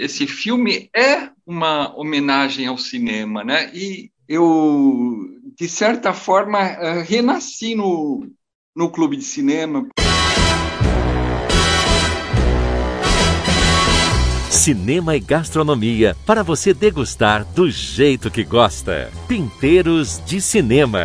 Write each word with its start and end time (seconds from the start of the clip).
esse 0.00 0.26
filme 0.26 0.88
é 0.96 1.28
uma 1.46 1.94
homenagem 1.94 2.66
ao 2.66 2.78
cinema, 2.78 3.44
né? 3.44 3.70
E 3.74 4.10
eu, 4.26 5.28
de 5.58 5.68
certa 5.68 6.14
forma, 6.14 6.58
eh, 6.58 7.02
renasci 7.02 7.74
no, 7.74 8.26
no 8.74 8.90
clube 8.90 9.18
de 9.18 9.24
cinema. 9.24 9.86
Cinema 14.50 15.16
e 15.16 15.20
gastronomia 15.20 16.16
para 16.24 16.42
você 16.42 16.72
degustar 16.72 17.44
do 17.44 17.70
jeito 17.70 18.30
que 18.30 18.42
gosta. 18.42 19.12
Temperos 19.28 20.22
de 20.24 20.40
cinema. 20.40 21.04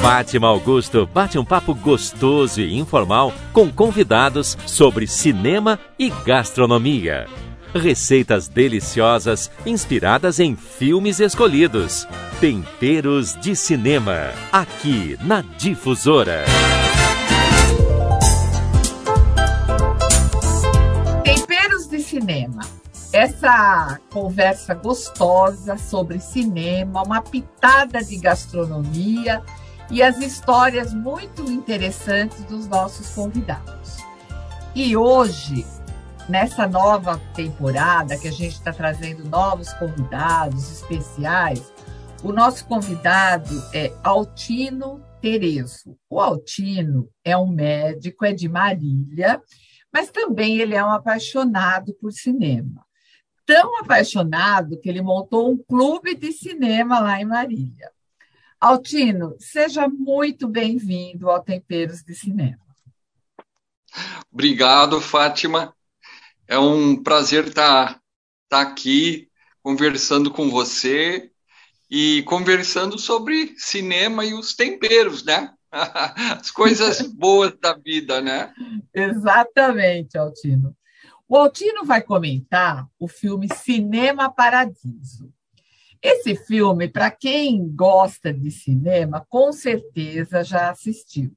Fátima 0.00 0.46
Augusto 0.46 1.06
bate 1.12 1.38
um 1.38 1.44
papo 1.44 1.74
gostoso 1.74 2.60
e 2.60 2.78
informal 2.78 3.32
com 3.52 3.70
convidados 3.70 4.56
sobre 4.64 5.08
cinema 5.08 5.78
e 5.98 6.08
gastronomia. 6.24 7.26
Receitas 7.74 8.46
deliciosas 8.46 9.50
inspiradas 9.66 10.38
em 10.38 10.54
filmes 10.54 11.18
escolhidos. 11.18 12.06
Temperos 12.40 13.34
de 13.40 13.56
cinema, 13.56 14.30
aqui 14.52 15.18
na 15.20 15.42
Difusora. 15.42 16.44
Temperos 21.24 21.88
de 21.88 21.98
cinema. 22.00 22.60
Essa 23.12 23.98
conversa 24.10 24.74
gostosa 24.74 25.76
sobre 25.76 26.20
cinema, 26.20 27.02
uma 27.02 27.20
pitada 27.20 28.02
de 28.02 28.16
gastronomia 28.16 29.42
e 29.90 30.02
as 30.02 30.18
histórias 30.18 30.92
muito 30.92 31.50
interessantes 31.50 32.44
dos 32.44 32.66
nossos 32.66 33.10
convidados. 33.14 33.96
E 34.74 34.96
hoje, 34.96 35.66
nessa 36.28 36.66
nova 36.66 37.18
temporada, 37.34 38.18
que 38.18 38.28
a 38.28 38.32
gente 38.32 38.54
está 38.54 38.72
trazendo 38.72 39.24
novos 39.28 39.72
convidados 39.74 40.70
especiais, 40.70 41.72
o 42.22 42.32
nosso 42.32 42.66
convidado 42.66 43.62
é 43.72 43.92
Altino 44.02 45.02
Tereso. 45.20 45.96
O 46.08 46.20
Altino 46.20 47.08
é 47.24 47.36
um 47.36 47.46
médico, 47.46 48.24
é 48.24 48.32
de 48.32 48.48
Marília, 48.48 49.40
mas 49.92 50.10
também 50.10 50.58
ele 50.58 50.74
é 50.74 50.84
um 50.84 50.90
apaixonado 50.90 51.94
por 51.94 52.12
cinema. 52.12 52.84
Tão 53.46 53.80
apaixonado 53.80 54.78
que 54.78 54.88
ele 54.88 55.00
montou 55.00 55.50
um 55.50 55.56
clube 55.56 56.14
de 56.14 56.32
cinema 56.32 57.00
lá 57.00 57.20
em 57.20 57.24
Marília. 57.24 57.90
Altino, 58.60 59.36
seja 59.38 59.86
muito 59.86 60.48
bem-vindo 60.48 61.30
ao 61.30 61.40
Temperos 61.40 62.02
de 62.02 62.12
Cinema. 62.12 62.58
Obrigado, 64.32 65.00
Fátima. 65.00 65.72
É 66.46 66.58
um 66.58 67.00
prazer 67.00 67.46
estar, 67.46 68.00
estar 68.44 68.60
aqui 68.60 69.28
conversando 69.62 70.28
com 70.28 70.50
você 70.50 71.30
e 71.88 72.24
conversando 72.24 72.98
sobre 72.98 73.54
cinema 73.56 74.24
e 74.24 74.34
os 74.34 74.56
temperos, 74.56 75.24
né? 75.24 75.54
As 75.70 76.50
coisas 76.50 77.00
boas 77.02 77.56
da 77.60 77.74
vida, 77.74 78.20
né? 78.20 78.52
Exatamente, 78.92 80.18
Altino. 80.18 80.76
O 81.28 81.36
Altino 81.36 81.84
vai 81.84 82.02
comentar 82.02 82.88
o 82.98 83.06
filme 83.06 83.46
Cinema 83.54 84.28
Paradiso. 84.28 85.32
Esse 86.02 86.36
filme, 86.36 86.88
para 86.88 87.10
quem 87.10 87.68
gosta 87.74 88.32
de 88.32 88.50
cinema, 88.50 89.24
com 89.28 89.52
certeza 89.52 90.44
já 90.44 90.70
assistiu. 90.70 91.32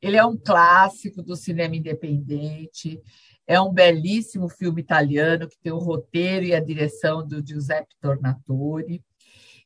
Ele 0.00 0.16
é 0.16 0.24
um 0.24 0.36
clássico 0.36 1.22
do 1.22 1.36
cinema 1.36 1.76
independente, 1.76 3.00
é 3.46 3.60
um 3.60 3.72
belíssimo 3.72 4.48
filme 4.48 4.80
italiano 4.80 5.48
que 5.48 5.58
tem 5.58 5.72
o 5.72 5.78
roteiro 5.78 6.44
e 6.46 6.54
a 6.54 6.60
direção 6.60 7.26
do 7.26 7.44
Giuseppe 7.46 7.94
Tornatore. 8.00 9.02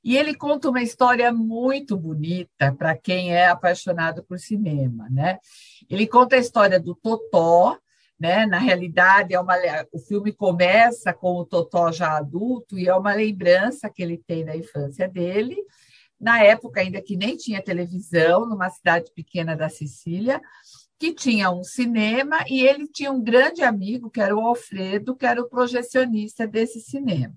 E 0.05 0.17
ele 0.17 0.35
conta 0.35 0.69
uma 0.69 0.83
história 0.83 1.33
muito 1.33 1.97
bonita 1.97 2.75
para 2.77 2.97
quem 2.97 3.33
é 3.33 3.47
apaixonado 3.47 4.25
por 4.25 4.39
cinema, 4.39 5.09
né? 5.09 5.39
Ele 5.89 6.07
conta 6.09 6.35
a 6.35 6.41
história 6.41 6.81
do 6.81 6.95
Totó, 6.95 7.79
né? 8.23 8.47
Na 8.47 8.59
realidade, 8.59 9.35
é 9.35 9.41
uma, 9.41 9.57
o 9.91 9.99
filme 9.99 10.33
começa 10.33 11.13
com 11.13 11.35
o 11.35 11.45
Totó 11.45 11.91
já 11.91 12.17
adulto 12.17 12.79
e 12.79 12.87
é 12.89 12.95
uma 12.95 13.13
lembrança 13.13 13.91
que 13.91 14.01
ele 14.01 14.17
tem 14.17 14.45
da 14.45 14.57
infância 14.57 15.09
dele, 15.09 15.57
na 16.21 16.41
época 16.41 16.81
ainda 16.81 17.03
que 17.03 17.17
nem 17.17 17.37
tinha 17.37 17.61
televisão, 17.61 18.47
numa 18.47 18.71
cidade 18.71 19.11
pequena 19.13 19.57
da 19.57 19.69
Sicília, 19.69 20.41
que 21.01 21.13
tinha 21.13 21.51
um 21.51 21.65
cinema 21.65 22.45
e 22.49 22.65
ele 22.65 22.87
tinha 22.87 23.11
um 23.11 23.21
grande 23.21 23.65
amigo, 23.65 24.09
que 24.09 24.21
era 24.21 24.37
o 24.37 24.47
Alfredo, 24.47 25.17
que 25.17 25.27
era 25.27 25.43
o 25.43 25.49
projecionista 25.49 26.47
desse 26.47 26.81
cinema. 26.81 27.35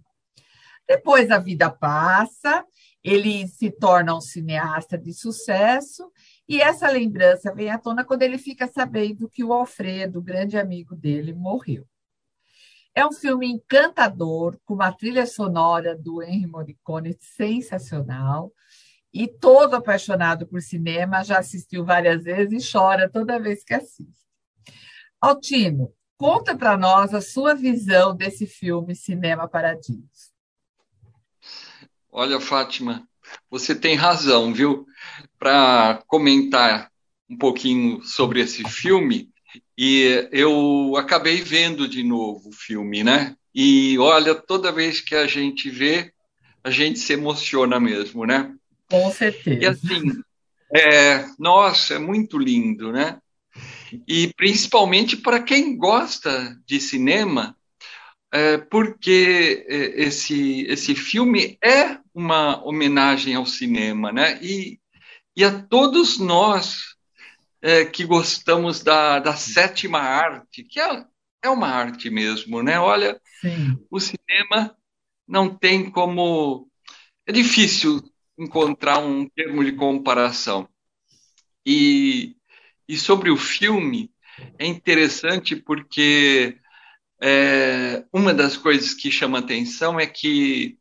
Depois 0.87 1.31
a 1.31 1.39
vida 1.39 1.67
passa, 1.67 2.63
ele 3.03 3.47
se 3.47 3.71
torna 3.71 4.15
um 4.15 4.21
cineasta 4.21 4.99
de 4.99 5.11
sucesso 5.13 6.11
e 6.47 6.61
essa 6.61 6.89
lembrança 6.89 7.53
vem 7.53 7.71
à 7.71 7.77
tona 7.77 8.05
quando 8.05 8.21
ele 8.21 8.37
fica 8.37 8.67
sabendo 8.67 9.27
que 9.29 9.43
o 9.43 9.51
Alfredo, 9.51 10.21
grande 10.21 10.57
amigo 10.57 10.95
dele, 10.95 11.33
morreu. 11.33 11.87
É 12.93 13.05
um 13.05 13.11
filme 13.11 13.47
encantador, 13.47 14.57
com 14.63 14.75
uma 14.75 14.91
trilha 14.91 15.25
sonora 15.25 15.97
do 15.97 16.21
Henry 16.21 16.47
Morricone 16.47 17.17
sensacional. 17.19 18.53
E 19.11 19.27
todo 19.27 19.75
apaixonado 19.75 20.47
por 20.47 20.61
cinema 20.61 21.23
já 21.23 21.39
assistiu 21.39 21.83
várias 21.83 22.23
vezes 22.23 22.67
e 22.67 22.71
chora 22.71 23.09
toda 23.09 23.39
vez 23.39 23.63
que 23.63 23.73
assiste. 23.73 24.25
Altino, 25.19 25.91
conta 26.17 26.55
para 26.55 26.77
nós 26.77 27.13
a 27.13 27.21
sua 27.21 27.55
visão 27.55 28.15
desse 28.15 28.45
filme 28.45 28.95
Cinema 28.95 29.47
Paradiso. 29.47 30.33
Olha, 32.11 32.39
Fátima, 32.39 33.05
você 33.49 33.75
tem 33.75 33.95
razão, 33.95 34.53
viu? 34.53 34.85
Para 35.37 36.03
comentar 36.07 36.91
um 37.29 37.37
pouquinho 37.37 38.03
sobre 38.03 38.41
esse 38.41 38.63
filme, 38.69 39.29
e 39.77 40.27
eu 40.31 40.95
acabei 40.97 41.41
vendo 41.41 41.87
de 41.87 42.03
novo 42.03 42.49
o 42.49 42.53
filme, 42.53 43.03
né? 43.03 43.35
E 43.53 43.97
olha, 43.97 44.35
toda 44.35 44.71
vez 44.71 45.01
que 45.01 45.15
a 45.15 45.27
gente 45.27 45.69
vê, 45.69 46.11
a 46.63 46.69
gente 46.69 46.99
se 46.99 47.13
emociona 47.13 47.79
mesmo, 47.79 48.25
né? 48.25 48.53
Com 48.89 49.11
certeza. 49.11 49.61
E 49.61 49.65
assim, 49.65 50.01
é, 50.73 51.25
nossa, 51.39 51.95
é 51.95 51.99
muito 51.99 52.37
lindo, 52.37 52.91
né? 52.91 53.17
E 54.07 54.33
principalmente 54.35 55.17
para 55.17 55.41
quem 55.41 55.77
gosta 55.77 56.57
de 56.65 56.79
cinema, 56.79 57.55
é, 58.31 58.57
porque 58.57 59.65
é, 59.67 60.03
esse, 60.03 60.65
esse 60.67 60.95
filme 60.95 61.57
é 61.63 61.97
uma 62.15 62.63
homenagem 62.65 63.35
ao 63.35 63.45
cinema, 63.45 64.09
né? 64.09 64.39
E, 64.41 64.79
e 65.35 65.43
a 65.43 65.61
todos 65.61 66.17
nós 66.17 66.95
é, 67.61 67.83
que 67.83 68.05
gostamos 68.05 68.81
da, 68.81 69.19
da 69.19 69.35
sétima 69.35 69.99
arte, 69.99 70.63
que 70.63 70.79
é, 70.79 71.05
é 71.43 71.49
uma 71.49 71.67
arte 71.67 72.09
mesmo, 72.09 72.63
né? 72.63 72.79
Olha, 72.79 73.19
Sim. 73.41 73.77
o 73.91 73.99
cinema 73.99 74.75
não 75.27 75.53
tem 75.53 75.91
como. 75.91 76.69
É 77.27 77.33
difícil 77.33 78.01
encontrar 78.37 78.99
um 78.99 79.27
termo 79.27 79.63
de 79.65 79.73
comparação. 79.73 80.69
E, 81.65 82.37
e 82.87 82.97
sobre 82.97 83.29
o 83.29 83.37
filme, 83.37 84.09
é 84.57 84.65
interessante 84.65 85.55
porque 85.55 86.57
é, 87.21 88.05
uma 88.13 88.33
das 88.33 88.55
coisas 88.55 88.93
que 88.93 89.11
chama 89.11 89.39
atenção 89.39 89.99
é 89.99 90.05
que 90.05 90.77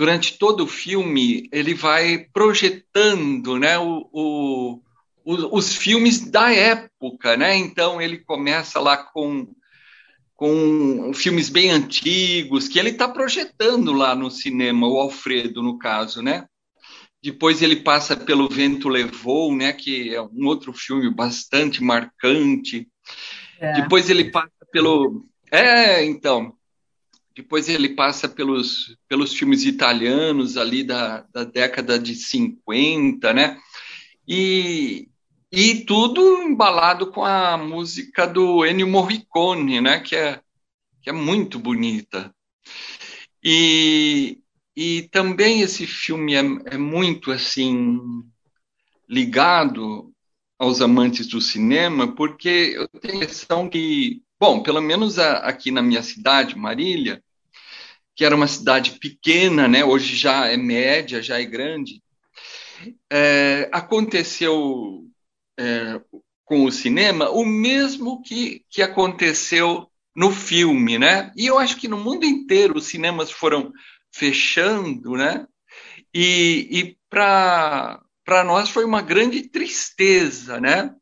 durante 0.00 0.38
todo 0.38 0.64
o 0.64 0.66
filme 0.66 1.46
ele 1.52 1.74
vai 1.74 2.26
projetando 2.32 3.58
né, 3.58 3.78
o, 3.78 4.08
o, 4.10 4.80
os 5.26 5.76
filmes 5.76 6.20
da 6.30 6.50
época, 6.50 7.36
né? 7.36 7.54
Então 7.54 8.00
ele 8.00 8.16
começa 8.16 8.80
lá 8.80 8.96
com, 8.96 9.54
com 10.34 11.12
filmes 11.12 11.50
bem 11.50 11.70
antigos 11.70 12.66
que 12.66 12.78
ele 12.78 12.88
está 12.88 13.06
projetando 13.08 13.92
lá 13.92 14.14
no 14.14 14.30
cinema, 14.30 14.88
o 14.88 14.98
Alfredo 14.98 15.62
no 15.62 15.78
caso, 15.78 16.22
né? 16.22 16.46
Depois 17.22 17.60
ele 17.60 17.76
passa 17.76 18.16
pelo 18.16 18.48
Vento 18.48 18.88
Levou, 18.88 19.54
né? 19.54 19.70
Que 19.70 20.14
é 20.14 20.22
um 20.22 20.46
outro 20.46 20.72
filme 20.72 21.14
bastante 21.14 21.84
marcante. 21.84 22.88
É. 23.60 23.82
Depois 23.82 24.08
ele 24.08 24.30
passa 24.30 24.48
pelo 24.72 25.26
é, 25.52 26.02
então. 26.06 26.54
Depois 27.34 27.68
ele 27.68 27.90
passa 27.90 28.28
pelos, 28.28 28.96
pelos 29.08 29.34
filmes 29.34 29.64
italianos 29.64 30.56
ali 30.56 30.82
da, 30.82 31.26
da 31.32 31.44
década 31.44 31.98
de 31.98 32.14
50, 32.14 33.32
né? 33.32 33.58
E, 34.26 35.08
e 35.50 35.84
tudo 35.84 36.42
embalado 36.42 37.10
com 37.10 37.24
a 37.24 37.56
música 37.56 38.26
do 38.26 38.64
Ennio 38.66 38.88
Morricone, 38.88 39.80
né? 39.80 40.00
Que 40.00 40.16
é, 40.16 40.40
que 41.02 41.10
é 41.10 41.12
muito 41.12 41.58
bonita. 41.58 42.34
E, 43.42 44.38
e 44.76 45.08
também 45.10 45.62
esse 45.62 45.86
filme 45.86 46.34
é, 46.34 46.42
é 46.66 46.76
muito 46.76 47.30
assim 47.30 47.98
ligado 49.08 50.12
aos 50.58 50.80
amantes 50.80 51.26
do 51.26 51.40
cinema, 51.40 52.14
porque 52.14 52.74
eu 52.76 52.88
tenho 53.00 53.14
a 53.14 53.16
impressão 53.16 53.68
que 53.68 54.22
bom, 54.40 54.62
pelo 54.62 54.80
menos 54.80 55.18
a, 55.18 55.38
aqui 55.38 55.70
na 55.70 55.82
minha 55.82 56.02
cidade, 56.02 56.56
Marília, 56.56 57.22
que 58.16 58.24
era 58.24 58.34
uma 58.34 58.48
cidade 58.48 58.92
pequena, 58.98 59.68
né? 59.68 59.84
Hoje 59.84 60.16
já 60.16 60.46
é 60.46 60.56
média, 60.56 61.22
já 61.22 61.38
é 61.38 61.44
grande. 61.44 62.02
É, 63.10 63.68
aconteceu 63.70 65.06
é, 65.58 66.00
com 66.44 66.64
o 66.64 66.72
cinema 66.72 67.28
o 67.30 67.44
mesmo 67.44 68.22
que, 68.22 68.64
que 68.70 68.80
aconteceu 68.80 69.86
no 70.16 70.30
filme, 70.30 70.98
né? 70.98 71.30
E 71.36 71.46
eu 71.46 71.58
acho 71.58 71.76
que 71.76 71.86
no 71.86 71.98
mundo 71.98 72.24
inteiro 72.24 72.78
os 72.78 72.86
cinemas 72.86 73.30
foram 73.30 73.70
fechando, 74.10 75.12
né? 75.12 75.46
E, 76.12 76.66
e 76.70 76.96
para 77.08 78.00
nós 78.44 78.70
foi 78.70 78.84
uma 78.84 79.02
grande 79.02 79.48
tristeza, 79.48 80.58
né? 80.60 80.94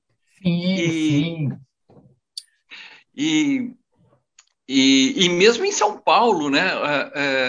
Sim, 0.43 0.75
e, 0.75 0.89
sim. 0.89 1.68
E, 3.19 3.73
e, 4.69 5.25
e, 5.25 5.29
mesmo 5.29 5.65
em 5.65 5.73
São 5.73 5.99
Paulo, 5.99 6.49
né? 6.49 6.71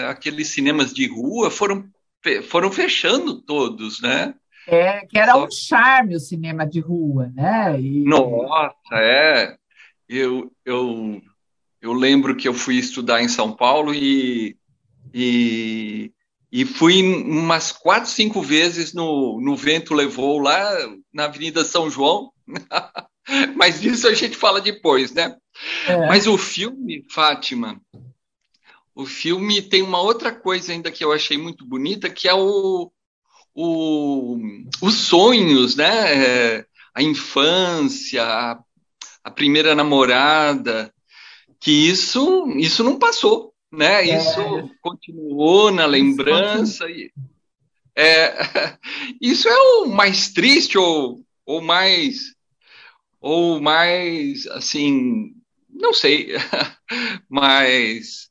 Aqueles 0.08 0.48
cinemas 0.48 0.92
de 0.92 1.06
rua 1.06 1.48
foram, 1.48 1.88
foram 2.48 2.72
fechando 2.72 3.40
todos, 3.40 4.00
né? 4.00 4.34
É, 4.66 5.06
que 5.06 5.16
era 5.16 5.32
Só... 5.32 5.44
um 5.44 5.50
charme 5.50 6.16
o 6.16 6.20
cinema 6.20 6.66
de 6.66 6.80
rua, 6.80 7.30
né? 7.34 7.80
E... 7.80 8.02
Nossa, 8.02 8.74
é. 8.94 9.56
Eu, 10.08 10.50
eu, 10.64 11.22
eu 11.80 11.92
lembro 11.92 12.34
que 12.34 12.48
eu 12.48 12.54
fui 12.54 12.76
estudar 12.76 13.22
em 13.22 13.28
São 13.28 13.52
Paulo 13.52 13.94
e, 13.94 14.56
e, 15.14 16.12
e 16.50 16.64
fui 16.64 17.00
umas 17.00 17.70
quatro, 17.70 18.10
cinco 18.10 18.42
vezes 18.42 18.92
no, 18.92 19.40
no 19.40 19.54
Vento 19.54 19.94
Levou, 19.94 20.40
lá 20.40 20.68
na 21.12 21.26
Avenida 21.26 21.64
São 21.64 21.88
João. 21.88 22.32
Mas 23.54 23.80
disso 23.80 24.08
a 24.08 24.14
gente 24.14 24.36
fala 24.36 24.60
depois, 24.60 25.12
né? 25.12 25.36
É. 25.86 25.96
Mas 26.06 26.26
o 26.26 26.36
filme, 26.38 27.04
Fátima, 27.10 27.80
o 28.94 29.06
filme 29.06 29.62
tem 29.62 29.82
uma 29.82 30.00
outra 30.00 30.32
coisa 30.32 30.72
ainda 30.72 30.90
que 30.90 31.04
eu 31.04 31.12
achei 31.12 31.38
muito 31.38 31.64
bonita, 31.64 32.10
que 32.10 32.28
é 32.28 32.34
o, 32.34 32.90
o, 33.54 34.38
os 34.82 34.94
sonhos, 34.94 35.76
né? 35.76 36.56
É, 36.58 36.66
a 36.94 37.02
infância, 37.02 38.22
a, 38.24 38.58
a, 39.24 39.30
primeira 39.30 39.74
namorada, 39.74 40.92
que 41.58 41.70
isso, 41.70 42.46
isso 42.56 42.82
não 42.82 42.98
passou, 42.98 43.54
né? 43.72 44.08
É. 44.08 44.18
Isso 44.18 44.70
continuou 44.82 45.70
na 45.70 45.86
lembrança. 45.86 46.88
E, 46.90 47.12
é, 47.96 48.34
isso 49.20 49.48
é 49.48 49.58
o 49.58 49.86
mais 49.86 50.28
triste 50.30 50.76
ou, 50.76 51.20
ou 51.46 51.60
mais 51.60 52.34
ou 53.20 53.60
mais 53.60 54.46
assim, 54.46 55.34
não 55.80 55.92
sei, 55.92 56.34
mas 57.28 58.28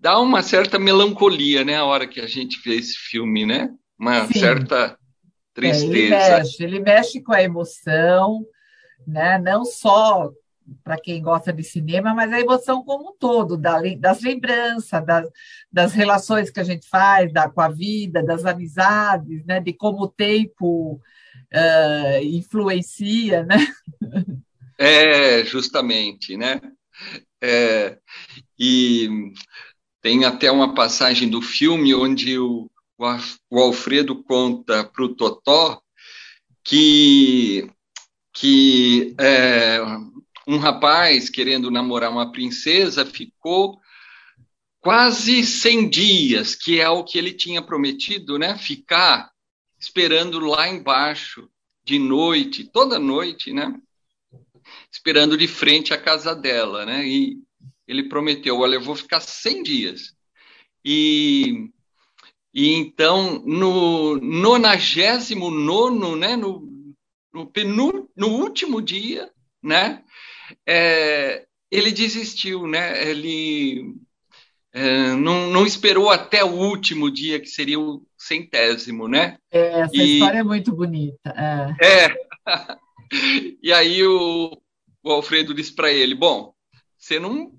dá 0.00 0.18
uma 0.18 0.42
certa 0.42 0.78
melancolia, 0.78 1.64
né, 1.64 1.76
a 1.76 1.84
hora 1.84 2.06
que 2.06 2.20
a 2.20 2.26
gente 2.26 2.60
vê 2.64 2.76
esse 2.76 2.94
filme, 2.94 3.44
né? 3.44 3.70
uma 3.98 4.26
Sim. 4.26 4.38
certa 4.38 4.96
tristeza. 5.52 5.84
É, 5.92 5.98
ele, 5.98 6.10
mexe, 6.10 6.64
ele 6.64 6.80
mexe 6.80 7.20
com 7.20 7.32
a 7.32 7.42
emoção, 7.42 8.46
né? 9.06 9.38
não 9.38 9.64
só 9.64 10.30
para 10.84 10.98
quem 11.00 11.22
gosta 11.22 11.50
de 11.50 11.64
cinema, 11.64 12.14
mas 12.14 12.30
a 12.30 12.40
emoção 12.40 12.84
como 12.84 13.10
um 13.10 13.16
todo, 13.16 13.56
das 13.56 14.20
lembranças, 14.20 15.04
das, 15.04 15.28
das 15.72 15.92
relações 15.94 16.50
que 16.50 16.60
a 16.60 16.64
gente 16.64 16.86
faz 16.86 17.32
da, 17.32 17.48
com 17.48 17.62
a 17.62 17.68
vida, 17.68 18.22
das 18.22 18.44
amizades, 18.44 19.44
né? 19.46 19.60
de 19.60 19.72
como 19.72 20.02
o 20.02 20.08
tempo 20.08 21.00
uh, 21.52 22.22
influencia, 22.22 23.44
né? 23.44 23.56
É, 24.80 25.44
justamente, 25.44 26.36
né? 26.36 26.60
É, 27.40 27.98
e 28.58 29.32
tem 30.00 30.24
até 30.24 30.50
uma 30.50 30.74
passagem 30.74 31.28
do 31.28 31.40
filme 31.40 31.94
onde 31.94 32.38
o, 32.38 32.70
o 33.50 33.58
Alfredo 33.58 34.22
conta 34.22 34.84
para 34.84 35.04
o 35.04 35.14
Totó 35.14 35.80
que, 36.64 37.70
que 38.32 39.14
é, 39.18 39.80
um 40.46 40.58
rapaz 40.58 41.30
querendo 41.30 41.70
namorar 41.70 42.10
uma 42.10 42.32
princesa 42.32 43.06
ficou 43.06 43.78
quase 44.80 45.44
100 45.44 45.88
dias, 45.88 46.54
que 46.54 46.80
é 46.80 46.88
o 46.88 47.04
que 47.04 47.18
ele 47.18 47.32
tinha 47.32 47.60
prometido, 47.60 48.38
né? 48.38 48.56
Ficar 48.56 49.30
esperando 49.78 50.38
lá 50.40 50.68
embaixo 50.68 51.48
de 51.84 51.98
noite, 51.98 52.64
toda 52.64 52.98
noite, 52.98 53.52
né? 53.52 53.74
Esperando 54.98 55.36
de 55.36 55.46
frente 55.46 55.94
à 55.94 55.96
casa 55.96 56.34
dela, 56.34 56.84
né? 56.84 57.06
E 57.06 57.38
ele 57.86 58.08
prometeu, 58.08 58.58
olha, 58.58 58.74
eu 58.74 58.80
vou 58.80 58.96
ficar 58.96 59.20
100 59.20 59.62
dias. 59.62 60.12
E 60.84 61.70
e 62.52 62.74
então, 62.74 63.40
no 63.46 64.16
99, 64.16 65.36
né, 66.18 66.34
no, 66.34 66.68
no, 67.32 67.46
penú, 67.46 68.10
no 68.16 68.30
último 68.30 68.82
dia, 68.82 69.30
né, 69.62 70.02
é, 70.66 71.46
ele 71.70 71.92
desistiu, 71.92 72.66
né, 72.66 73.08
ele 73.08 73.94
é, 74.72 75.12
não, 75.12 75.48
não, 75.50 75.64
esperou 75.64 76.10
até 76.10 76.42
o 76.42 76.50
último 76.50 77.08
dia, 77.12 77.38
que 77.38 77.46
seria 77.46 77.78
o 77.78 78.04
centésimo, 78.18 79.06
né? 79.06 79.38
É, 79.52 79.82
essa 79.82 79.96
e, 79.96 80.14
história 80.14 80.38
é 80.38 80.42
muito 80.42 80.74
bonita. 80.74 81.32
É. 81.80 81.86
é. 81.86 82.14
e 83.62 83.72
aí 83.72 84.04
o, 84.04 84.50
o 85.10 85.14
Alfredo 85.14 85.54
disse 85.54 85.74
para 85.74 85.92
ele, 85.92 86.14
bom, 86.14 86.52
você 86.96 87.18
não 87.18 87.52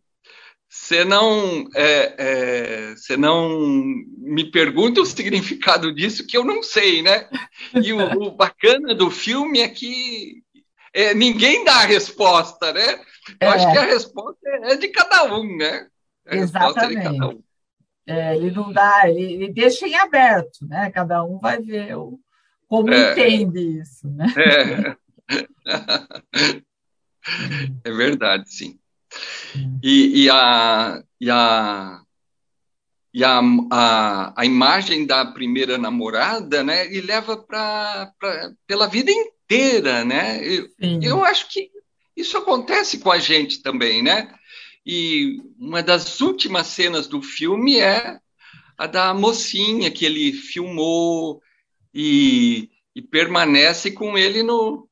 você 0.72 1.04
não, 1.04 1.68
é, 1.76 2.14
é, 2.18 2.96
você 2.96 3.18
não 3.18 3.58
me 4.20 4.52
pergunta 4.52 5.02
o 5.02 5.06
significado 5.06 5.92
disso, 5.92 6.28
que 6.28 6.38
eu 6.38 6.44
não 6.44 6.62
sei, 6.62 7.02
né? 7.02 7.28
E 7.74 7.92
o, 7.92 8.28
o 8.28 8.32
bacana 8.32 8.94
do 8.94 9.10
filme 9.10 9.62
é 9.62 9.68
que 9.68 10.44
é, 10.94 11.16
ninguém 11.16 11.64
dá 11.64 11.78
a 11.78 11.86
resposta, 11.86 12.72
né? 12.72 13.02
Eu 13.42 13.50
acho 13.50 13.68
é. 13.68 13.72
que 13.72 13.78
a 13.80 13.86
resposta 13.86 14.48
é 14.64 14.76
de 14.76 14.90
cada 14.90 15.36
um, 15.36 15.58
né? 15.58 15.88
A 16.28 16.36
Exatamente. 16.36 17.04
Cada 17.04 17.30
um. 17.30 17.44
É, 18.06 18.36
ele 18.36 18.52
não 18.52 18.72
dá, 18.72 19.10
ele, 19.10 19.22
ele, 19.22 19.52
deixa 19.52 19.88
em 19.88 19.96
aberto, 19.96 20.68
né? 20.68 20.92
Cada 20.92 21.24
um 21.24 21.40
vai 21.40 21.60
ver 21.60 21.96
o, 21.98 22.20
como 22.68 22.94
é. 22.94 23.12
entende 23.12 23.80
isso, 23.80 24.08
né? 24.08 24.28
É 24.38 24.96
verdade, 27.92 28.54
sim. 28.54 28.80
E, 29.84 30.24
e, 30.24 30.30
a, 30.30 31.04
e, 31.20 31.30
a, 31.30 32.02
e 33.14 33.24
a, 33.24 33.42
a, 33.72 34.34
a 34.42 34.46
imagem 34.46 35.06
da 35.06 35.26
primeira 35.26 35.78
namorada, 35.78 36.64
né, 36.64 36.92
e 36.94 37.02
leva 37.02 37.38
para 37.38 38.14
pela 38.68 38.88
vida 38.88 39.12
inteira, 39.12 40.04
né? 40.06 40.40
Eu, 40.46 40.70
eu 41.02 41.24
acho 41.24 41.50
que 41.50 41.72
isso 42.16 42.38
acontece 42.38 43.00
com 43.00 43.12
a 43.12 43.18
gente 43.18 43.62
também, 43.62 44.04
né? 44.04 44.34
E 44.86 45.42
uma 45.60 45.84
das 45.84 46.20
últimas 46.20 46.68
cenas 46.68 47.08
do 47.08 47.22
filme 47.22 47.78
é 47.80 48.20
a 48.78 48.88
da 48.88 49.14
mocinha 49.14 49.92
que 49.92 50.06
ele 50.06 50.34
filmou 50.34 51.42
e, 51.94 52.70
e 52.96 53.02
permanece 53.02 53.92
com 53.92 54.18
ele 54.18 54.42
no, 54.42 54.89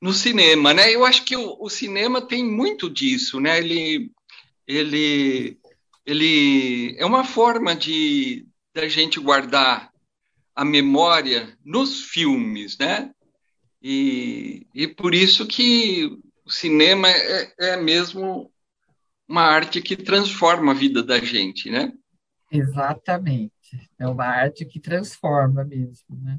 no 0.00 0.12
cinema, 0.12 0.74
né? 0.74 0.94
Eu 0.94 1.04
acho 1.04 1.24
que 1.24 1.36
o, 1.36 1.56
o, 1.60 1.68
cinema 1.70 2.20
tem 2.20 2.44
muito 2.44 2.90
disso, 2.90 3.40
né? 3.40 3.58
Ele, 3.58 4.10
ele, 4.66 5.58
ele 6.04 6.96
é 6.98 7.06
uma 7.06 7.24
forma 7.24 7.74
de 7.74 8.46
da 8.74 8.88
gente 8.88 9.20
guardar 9.20 9.90
a 10.54 10.64
memória 10.64 11.56
nos 11.64 12.02
filmes, 12.02 12.76
né? 12.76 13.10
E, 13.80 14.66
e 14.74 14.88
por 14.88 15.14
isso 15.14 15.46
que 15.46 16.18
o 16.44 16.50
cinema 16.50 17.08
é, 17.08 17.54
é 17.58 17.76
mesmo 17.76 18.50
uma 19.28 19.42
arte 19.42 19.80
que 19.80 19.96
transforma 19.96 20.72
a 20.72 20.74
vida 20.74 21.02
da 21.02 21.18
gente, 21.18 21.70
né? 21.70 21.92
Exatamente. 22.50 23.52
É 23.98 24.06
uma 24.06 24.26
arte 24.26 24.64
que 24.64 24.78
transforma 24.78 25.64
mesmo, 25.64 26.16
né? 26.22 26.38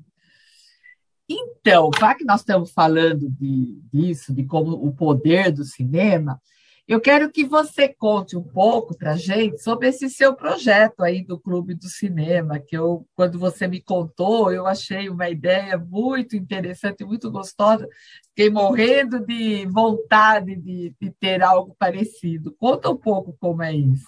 Então, 1.28 1.90
já 2.00 2.14
que 2.14 2.24
nós 2.24 2.42
estamos 2.42 2.72
falando 2.72 3.30
de, 3.30 3.80
disso, 3.92 4.34
de 4.34 4.44
como 4.46 4.72
o 4.72 4.94
poder 4.94 5.52
do 5.52 5.64
cinema, 5.64 6.40
eu 6.88 7.02
quero 7.02 7.32
que 7.32 7.44
você 7.44 7.88
conte 7.88 8.38
um 8.38 8.44
pouco 8.44 8.96
para 8.96 9.14
a 9.14 9.18
gente 9.18 9.58
sobre 9.60 9.88
esse 9.88 10.08
seu 10.08 10.36
projeto 10.36 11.02
aí 11.02 11.24
do 11.24 11.40
Clube 11.40 11.74
do 11.74 11.88
Cinema, 11.88 12.60
que 12.60 12.78
eu, 12.78 13.08
quando 13.16 13.40
você 13.40 13.68
me 13.68 13.82
contou, 13.82 14.52
eu 14.52 14.68
achei 14.68 15.10
uma 15.10 15.28
ideia 15.28 15.80
muito 15.80 16.36
interessante, 16.36 17.04
muito 17.04 17.32
gostosa. 17.32 17.88
Fiquei 18.30 18.52
morrendo 18.52 19.20
de 19.20 19.66
vontade 19.66 20.56
de, 20.56 20.94
de 21.02 21.10
ter 21.10 21.42
algo 21.42 21.76
parecido. 21.80 22.56
Conta 22.60 22.92
um 22.92 22.98
pouco 22.98 23.36
como 23.40 23.64
é 23.64 23.74
isso. 23.74 24.06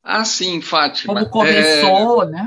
Ah, 0.00 0.24
sim, 0.24 0.60
Fátima. 0.60 1.14
Como 1.14 1.30
começou, 1.30 2.22
é... 2.22 2.30
né? 2.30 2.46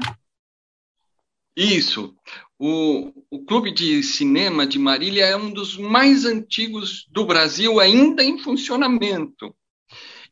Isso. 1.57 2.15
O, 2.59 3.13
o 3.29 3.45
Clube 3.45 3.71
de 3.71 4.01
Cinema 4.01 4.65
de 4.65 4.79
Marília 4.79 5.25
é 5.25 5.35
um 5.35 5.51
dos 5.51 5.77
mais 5.77 6.25
antigos 6.25 7.05
do 7.11 7.23
Brasil, 7.25 7.79
ainda 7.79 8.23
em 8.23 8.39
funcionamento. 8.39 9.55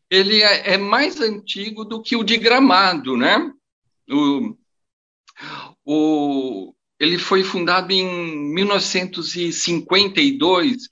Ele 0.10 0.42
é, 0.42 0.74
é 0.74 0.78
mais 0.78 1.22
antigo 1.22 1.86
do 1.86 2.02
que 2.02 2.16
o 2.16 2.24
de 2.24 2.38
Gramado, 2.38 3.16
né? 3.16 3.52
O, 4.10 4.58
o, 5.86 6.74
ele 7.00 7.20
foi 7.20 7.44
fundado 7.44 7.92
em 7.92 8.08
1952 8.54 10.90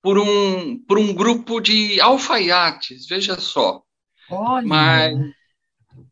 por 0.00 0.18
um, 0.18 0.78
por 0.78 0.98
um 0.98 1.14
grupo 1.14 1.60
de 1.60 2.00
alfaiates, 2.00 3.06
veja 3.06 3.38
só. 3.38 3.84
Olha. 4.28 4.66
Mas 4.66 5.16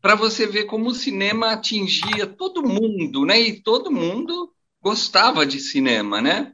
para 0.01 0.15
você 0.15 0.47
ver 0.47 0.63
como 0.65 0.89
o 0.89 0.95
cinema 0.95 1.51
atingia 1.51 2.25
todo 2.25 2.63
mundo, 2.63 3.25
né? 3.25 3.39
E 3.39 3.61
todo 3.61 3.91
mundo 3.91 4.51
gostava 4.81 5.45
de 5.45 5.59
cinema, 5.59 6.21
né? 6.21 6.53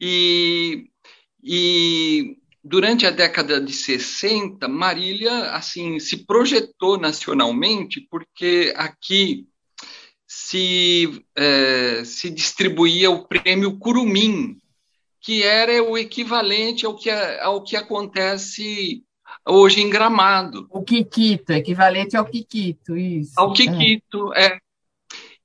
E, 0.00 0.90
e 1.42 2.36
durante 2.62 3.06
a 3.06 3.10
década 3.10 3.60
de 3.60 3.72
60, 3.72 4.66
Marília 4.68 5.52
assim 5.52 5.98
se 5.98 6.24
projetou 6.24 6.98
nacionalmente 6.98 8.00
porque 8.10 8.72
aqui 8.76 9.46
se, 10.26 11.24
é, 11.34 12.04
se 12.04 12.28
distribuía 12.30 13.10
o 13.10 13.26
prêmio 13.26 13.78
Curumim, 13.78 14.58
que 15.20 15.42
era 15.42 15.82
o 15.82 15.96
equivalente 15.96 16.84
ao 16.84 16.94
que, 16.94 17.10
ao 17.10 17.62
que 17.62 17.76
acontece 17.76 19.02
hoje 19.46 19.80
em 19.80 19.88
Gramado. 19.88 20.66
O 20.70 20.82
Kikito, 20.82 21.52
equivalente 21.52 22.16
ao 22.16 22.26
Kikito, 22.26 22.96
isso. 22.96 23.32
Ao 23.36 23.52
Kikito, 23.52 24.32
é. 24.34 24.46
é. 24.46 24.58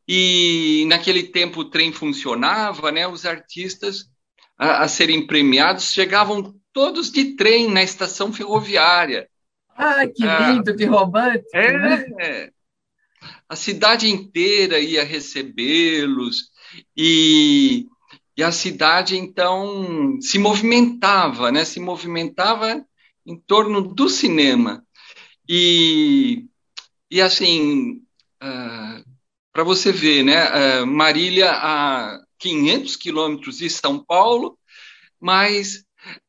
E 0.08 0.86
naquele 0.88 1.24
tempo 1.24 1.62
o 1.62 1.70
trem 1.70 1.92
funcionava, 1.92 2.92
né? 2.92 3.08
Os 3.08 3.26
artistas 3.26 4.10
a, 4.58 4.84
a 4.84 4.88
serem 4.88 5.26
premiados 5.26 5.92
chegavam 5.94 6.54
todos 6.72 7.12
de 7.12 7.36
trem 7.36 7.70
na 7.70 7.84
estação 7.84 8.34
ferroviária. 8.34 9.30
Ah, 9.76 10.06
que 10.08 10.24
lindo, 10.24 10.72
ah, 10.72 10.76
que 10.76 10.86
romântico! 10.86 11.56
É, 11.56 11.78
né? 11.78 12.50
a 13.48 13.56
cidade 13.56 14.10
inteira 14.10 14.80
ia 14.80 15.04
recebê-los 15.04 16.52
e, 16.96 17.88
e 18.36 18.44
a 18.44 18.52
cidade 18.52 19.18
então 19.18 20.20
se 20.20 20.38
movimentava, 20.38 21.52
né? 21.52 21.66
Se 21.66 21.80
movimentava 21.80 22.84
em 23.26 23.38
torno 23.38 23.82
do 23.82 24.10
cinema 24.10 24.86
e 25.48 26.46
e 27.10 27.22
assim 27.22 28.02
uh, 28.42 29.03
para 29.54 29.64
você 29.64 29.92
ver, 29.92 30.24
né? 30.24 30.82
Uh, 30.82 30.88
Marília 30.88 31.52
a 31.52 32.20
500 32.40 32.96
quilômetros 32.96 33.60
de 33.60 33.70
São 33.70 34.04
Paulo, 34.04 34.58
mas 35.22 35.86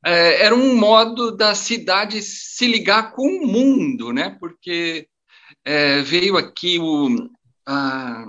uh, 0.07 0.35
era 0.39 0.55
um 0.55 0.77
modo 0.77 1.35
da 1.35 1.55
cidade 1.55 2.21
se 2.23 2.67
ligar 2.67 3.13
com 3.13 3.27
o 3.27 3.47
mundo, 3.47 4.13
né? 4.13 4.37
Porque 4.39 5.09
é, 5.65 6.03
veio 6.03 6.37
aqui 6.37 6.79
o, 6.79 7.31
a, 7.67 8.25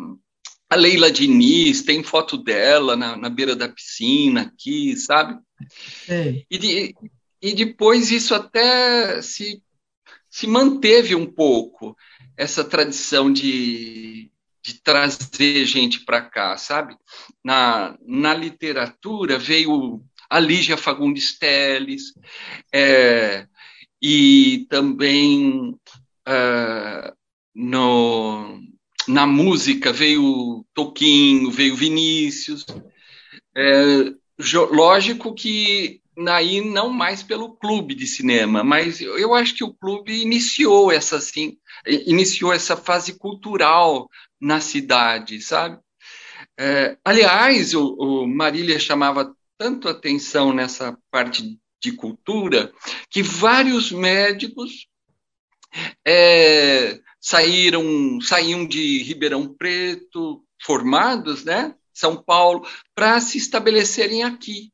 a, 0.70 0.76
Leila 0.76 1.12
Diniz, 1.12 1.84
tem 1.84 2.02
foto 2.02 2.38
dela 2.38 2.96
na, 2.96 3.18
na 3.18 3.30
beira 3.30 3.56
da 3.56 3.68
piscina 3.68 4.44
aqui, 4.44 4.96
sabe? 4.96 5.38
E, 6.50 6.58
de, 6.58 6.96
e 7.42 7.54
depois 7.54 8.10
isso 8.10 8.34
até 8.34 9.22
se, 9.22 9.62
se 10.30 10.48
manteve 10.48 11.14
um 11.14 11.26
pouco, 11.26 11.96
essa 12.38 12.64
tradição 12.64 13.32
de, 13.32 14.32
de 14.66 14.82
trazer 14.82 15.66
gente 15.66 16.00
para 16.00 16.22
cá, 16.22 16.58
sabe? 16.58 16.98
Na, 17.44 17.96
na 18.02 18.34
literatura 18.34 19.38
veio 19.38 20.02
a 20.28 20.40
Lígia 20.40 20.76
Fagundes 20.76 21.38
Teles, 21.38 22.14
é, 22.74 23.46
e 24.02 24.66
também 24.68 25.70
uh, 26.28 27.16
no, 27.54 28.60
na 29.08 29.28
música 29.28 29.94
veio 29.94 30.66
Toquinho, 30.74 31.52
veio 31.52 31.76
Vinícius. 31.76 32.66
É, 33.56 34.14
lógico 34.72 35.36
que 35.36 36.02
aí 36.28 36.62
não 36.62 36.90
mais 36.90 37.22
pelo 37.22 37.56
clube 37.56 37.94
de 37.94 38.08
cinema, 38.08 38.64
mas 38.64 39.02
eu 39.02 39.34
acho 39.34 39.56
que 39.56 39.64
o 39.64 39.74
clube 39.74 40.22
iniciou 40.22 40.92
essa 40.92 41.18
assim, 41.18 41.58
iniciou 41.86 42.54
essa 42.54 42.78
fase 42.78 43.18
cultural 43.18 44.10
na 44.40 44.60
cidade, 44.62 45.42
sabe? 45.42 45.80
É, 46.58 46.98
aliás, 47.04 47.74
o, 47.74 47.96
o 47.96 48.28
Marília 48.28 48.80
chamava 48.80 49.36
tanto 49.58 49.90
atenção 49.90 50.54
nessa 50.54 50.98
parte 51.12 51.60
de 51.82 51.92
cultura 51.92 52.72
que 53.10 53.22
vários 53.22 53.92
médicos 53.92 54.88
é, 56.06 57.00
saíram, 57.20 58.20
saíam 58.22 58.66
de 58.66 59.04
Ribeirão 59.04 59.54
Preto, 59.54 60.44
formados, 60.62 61.44
né? 61.44 61.76
São 61.94 62.22
Paulo, 62.22 62.68
para 62.94 63.20
se 63.22 63.38
estabelecerem 63.38 64.24
aqui. 64.24 64.72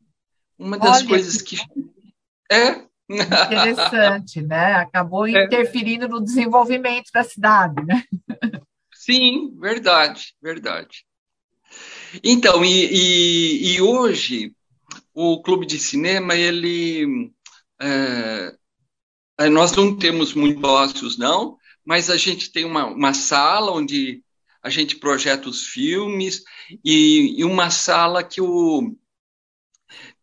Uma 0.62 0.78
das 0.78 1.00
Olha, 1.00 1.08
coisas 1.08 1.42
que. 1.42 1.58
É. 2.52 2.86
Interessante, 3.10 4.42
né? 4.44 4.76
Acabou 4.76 5.28
é. 5.28 5.46
interferindo 5.46 6.08
no 6.08 6.24
desenvolvimento 6.24 7.10
da 7.12 7.24
cidade, 7.24 7.84
né? 7.84 8.04
Sim, 8.94 9.58
verdade, 9.60 10.36
verdade. 10.40 11.04
Então, 12.24 12.64
e, 12.64 12.86
e, 12.92 13.74
e 13.74 13.82
hoje 13.82 14.56
o 15.16 15.42
clube 15.42 15.66
de 15.66 15.80
cinema, 15.80 16.36
ele. 16.36 17.32
É, 17.82 18.56
nós 19.50 19.72
não 19.72 19.98
temos 19.98 20.36
muitos 20.36 20.62
sócios, 20.62 21.18
não, 21.18 21.58
mas 21.84 22.12
a 22.12 22.18
gente 22.18 22.52
tem 22.52 22.64
uma, 22.66 22.86
uma 22.86 23.16
sala 23.16 23.72
onde 23.72 24.24
a 24.62 24.70
gente 24.70 24.98
projeta 24.98 25.50
os 25.50 25.66
filmes 25.66 26.44
e, 26.86 27.40
e 27.40 27.44
uma 27.44 27.72
sala 27.72 28.24
que 28.24 28.40
o 28.40 28.96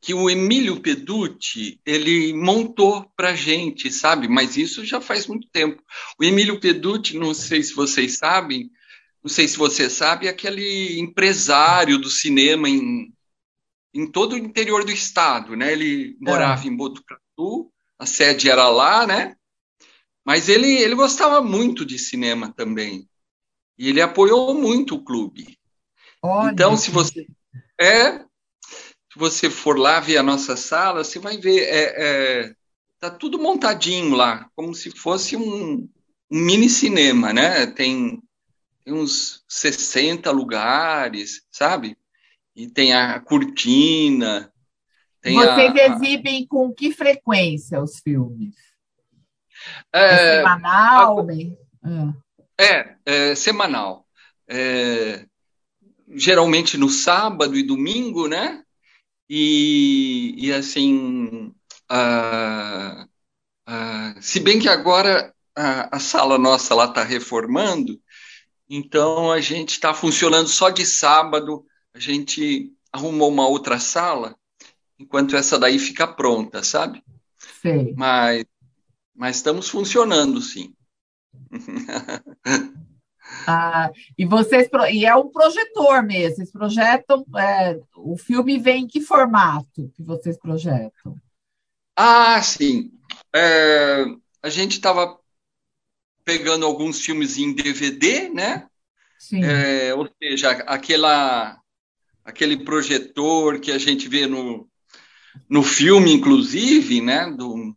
que 0.00 0.14
o 0.14 0.31
Emílio 0.31 0.81
Peducci 0.81 1.81
ele 1.85 2.33
montou 2.33 3.11
para 3.17 3.35
gente, 3.35 3.90
sabe? 3.90 4.28
Mas 4.28 4.57
isso 4.57 4.85
já 4.85 5.00
faz 5.00 5.26
muito 5.26 5.49
tempo. 5.50 5.83
O 6.19 6.25
Emílio 6.25 6.61
Peducci, 6.61 7.17
não 7.19 7.35
sei 7.35 7.62
se 7.62 7.75
vocês 7.75 8.19
sabem, 8.19 8.71
não 9.23 9.28
sei 9.28 9.49
se 9.49 9.57
você 9.57 9.90
sabe, 9.90 10.26
é 10.26 10.31
aquele 10.31 11.00
empresário 11.00 11.99
do 11.99 12.09
cinema 12.09 12.69
em, 12.69 13.12
em 13.93 14.11
todo 14.11 14.35
o 14.35 14.38
interior 14.38 14.85
do 14.85 14.93
estado, 14.93 15.57
né? 15.57 15.73
Ele 15.73 16.17
morava 16.21 16.64
é. 16.64 16.69
em 16.69 16.76
Botucatu, 16.76 17.73
a 17.99 18.07
sede 18.07 18.49
era 18.49 18.69
lá, 18.69 19.07
né? 19.07 19.35
Mas 20.25 20.49
ele, 20.49 20.69
ele 20.69 20.95
gostava 20.95 21.43
muito 21.43 21.85
de 21.85 21.99
cinema 21.99 22.52
também. 22.52 23.09
E 23.76 23.88
ele 23.88 24.00
apoiou 24.00 24.55
muito 24.55 24.95
o 24.95 25.02
clube. 25.02 25.59
Olha, 26.23 26.52
então, 26.52 26.76
se 26.76 26.90
você 26.90 27.26
é, 27.81 28.25
você 29.18 29.50
for 29.50 29.76
lá 29.76 29.98
ver 29.98 30.16
a 30.16 30.22
nossa 30.22 30.56
sala, 30.56 31.02
você 31.02 31.18
vai 31.18 31.37
ver 31.37 31.64
é, 31.64 31.94
é 31.96 32.54
tá 33.00 33.10
tudo 33.10 33.38
montadinho 33.38 34.14
lá, 34.14 34.48
como 34.54 34.72
se 34.75 34.90
fosse 34.92 35.37
um, 35.37 35.88
um 36.30 36.38
mini 36.40 36.68
cinema, 36.68 37.32
né? 37.32 37.66
Tem, 37.66 38.22
tem 38.84 38.94
uns 38.94 39.44
60 39.48 40.30
lugares, 40.30 41.42
sabe? 41.50 41.96
E 42.54 42.68
tem 42.68 42.92
a 42.92 43.18
cortina. 43.20 44.52
Tem 45.20 45.34
Vocês 45.34 45.75
a, 45.75 45.87
exibem 45.87 46.46
com 46.46 46.72
que 46.72 46.92
frequência 46.92 47.80
os 47.80 47.98
filmes? 47.98 48.54
É, 49.92 50.04
é 50.04 50.37
semanal? 50.37 51.26
A, 51.82 52.62
é, 52.62 52.96
é, 53.04 53.34
semanal. 53.34 54.06
É, 54.48 55.25
geralmente 56.08 56.76
no 56.78 56.88
sábado 56.88 57.56
e 57.56 57.64
domingo, 57.64 58.28
né? 58.28 58.62
E, 59.28 60.35
e 60.38 60.52
assim, 60.52 61.52
se 64.20 64.40
bem 64.40 64.58
que 64.58 64.68
agora 64.68 65.35
a, 65.54 65.97
a 65.97 66.00
sala 66.00 66.38
nossa 66.38 66.75
lá 66.75 66.87
está 66.87 67.02
reformando, 67.02 68.00
então 68.68 69.30
a 69.30 69.40
gente 69.40 69.70
está 69.70 69.92
funcionando 69.94 70.49
só 70.49 70.70
de 70.70 70.85
sábado. 70.87 71.64
A 71.94 71.99
gente 71.99 72.73
arrumou 72.92 73.30
uma 73.30 73.47
outra 73.49 73.78
sala, 73.78 74.37
enquanto 74.99 75.37
essa 75.37 75.58
daí 75.58 75.78
fica 75.78 76.06
pronta, 76.06 76.62
sabe? 76.62 77.02
Sim. 77.62 77.94
Mas 77.97 78.44
mas 79.14 79.37
estamos 79.37 79.68
funcionando, 79.68 80.40
sim. 80.40 80.73
Ah, 83.50 83.90
e 84.19 84.26
vocês 84.26 84.69
e 84.93 85.07
é 85.07 85.17
um 85.17 85.31
projetor 85.31 86.02
mesmo. 86.02 86.37
Vocês 86.37 86.52
projetam 86.52 87.25
é, 87.35 87.81
o 87.97 88.14
filme 88.19 88.59
vem 88.59 88.85
em 88.85 88.87
que 88.87 89.00
formato 89.00 89.90
que 89.97 90.02
vocês 90.02 90.38
projetam? 90.38 91.17
Ah, 91.97 92.43
sim. 92.43 92.93
É, 93.35 94.05
a 94.43 94.50
gente 94.50 94.73
estava 94.73 95.19
pegando 96.26 96.67
alguns 96.67 97.00
filmes 97.00 97.38
em 97.38 97.55
DVD, 97.55 98.28
né? 98.28 98.69
Sim. 99.19 99.43
É, 99.43 99.95
ou 99.95 100.07
seja, 100.23 100.50
aquela 100.50 101.59
aquele 102.23 102.62
projetor 102.62 103.59
que 103.59 103.73
a 103.73 103.78
gente 103.78 104.11
vê 104.11 104.26
no, 104.26 104.69
no 105.49 105.62
filme, 105.62 106.12
inclusive, 106.12 107.00
né, 107.00 107.31
do 107.31 107.75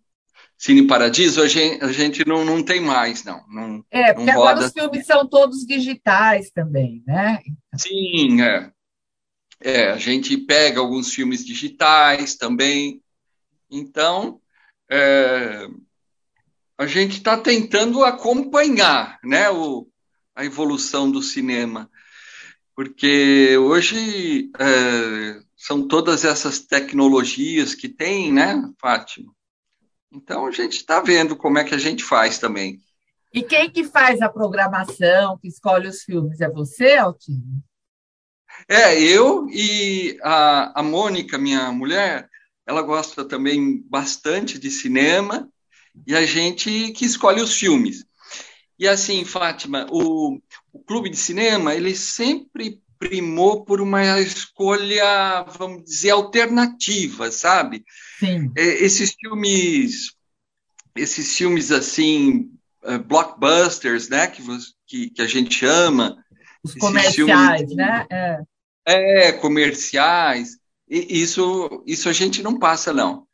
Cine 0.62 0.86
Paradiso, 0.86 1.42
a 1.42 1.48
gente, 1.48 1.84
a 1.84 1.92
gente 1.92 2.24
não, 2.24 2.46
não 2.46 2.62
tem 2.62 2.80
mais, 2.80 3.24
não. 3.24 3.44
não 3.48 3.84
é, 3.90 4.14
porque 4.14 4.32
não 4.32 4.44
agora 4.44 4.60
os 4.60 4.72
filmes 4.72 5.08
são 5.08 5.28
todos 5.28 5.66
digitais 5.66 6.52
também, 6.52 7.02
né? 7.08 7.42
Sim, 7.76 8.44
é. 8.44 8.72
é. 9.60 9.90
A 9.90 9.98
gente 9.98 10.38
pega 10.38 10.80
alguns 10.80 11.12
filmes 11.16 11.44
digitais 11.44 12.36
também. 12.36 13.02
Então, 13.72 14.40
é, 14.88 15.68
a 16.78 16.86
gente 16.86 17.18
está 17.18 17.36
tentando 17.36 18.04
acompanhar 18.04 19.20
né, 19.24 19.50
o, 19.50 19.88
a 20.36 20.46
evolução 20.46 21.10
do 21.10 21.24
cinema. 21.24 21.90
Porque 22.76 23.58
hoje 23.58 24.52
é, 24.60 25.42
são 25.58 25.88
todas 25.88 26.24
essas 26.24 26.60
tecnologias 26.60 27.74
que 27.74 27.90
tem, 27.90 28.32
né, 28.32 28.62
Fátima? 28.80 29.34
Então 30.12 30.46
a 30.46 30.52
gente 30.52 30.78
está 30.78 31.00
vendo 31.00 31.36
como 31.36 31.58
é 31.58 31.64
que 31.64 31.74
a 31.74 31.78
gente 31.78 32.04
faz 32.04 32.38
também. 32.38 32.80
E 33.34 33.42
quem 33.42 33.70
que 33.70 33.84
faz 33.84 34.22
a 34.22 34.28
programação, 34.28 35.38
que 35.38 35.48
escolhe 35.48 35.88
os 35.88 36.04
filmes? 36.04 36.42
É 36.42 36.50
você, 36.50 36.98
Altino? 36.98 37.64
É, 38.68 39.02
eu 39.02 39.48
e 39.50 40.20
a, 40.22 40.82
a 40.82 40.84
Mônica, 40.84 41.38
minha 41.38 41.72
mulher, 41.72 42.30
ela 42.66 42.82
gosta 42.82 43.24
também 43.24 43.82
bastante 43.90 44.60
de 44.60 44.70
cinema 44.70 45.50
e 46.06 46.16
a 46.16 46.26
gente 46.26 46.92
que 46.92 47.06
escolhe 47.06 47.42
os 47.42 47.54
filmes. 47.56 48.06
E 48.78 48.88
assim, 48.88 49.24
Fátima, 49.24 49.88
o, 49.90 50.40
o 50.74 50.80
clube 50.84 51.10
de 51.10 51.18
cinema, 51.18 51.74
ele 51.74 51.96
sempre 51.96 52.82
primou 53.02 53.66
por 53.66 53.82
uma 53.82 54.22
escolha, 54.22 55.44
vamos 55.58 55.84
dizer, 55.84 56.12
alternativa, 56.12 57.32
sabe? 57.32 57.84
Sim. 58.20 58.52
É, 58.56 58.64
esses 58.64 59.16
filmes, 59.20 60.14
esses 60.96 61.36
filmes 61.36 61.72
assim, 61.72 62.52
uh, 62.84 63.00
blockbusters, 63.00 64.08
né, 64.08 64.28
que, 64.28 64.44
que, 64.86 65.10
que, 65.10 65.22
a 65.22 65.26
gente 65.26 65.56
chama. 65.56 66.16
Os 66.64 66.76
comerciais, 66.76 67.76
né? 67.76 68.06
É. 68.12 68.40
é, 68.86 69.32
comerciais. 69.32 70.60
E 70.88 71.24
isso, 71.24 71.84
isso 71.88 72.08
a 72.08 72.14
gente 72.14 72.44
não 72.44 72.60
passa, 72.60 72.94
não. 72.94 73.26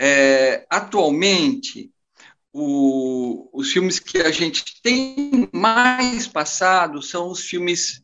É, 0.00 0.64
atualmente, 0.70 1.90
o, 2.50 3.50
os 3.52 3.70
filmes 3.70 3.98
que 3.98 4.18
a 4.22 4.30
gente 4.30 4.80
tem 4.80 5.50
mais 5.52 6.26
passado 6.26 7.02
são 7.02 7.30
os 7.30 7.40
filmes 7.40 8.01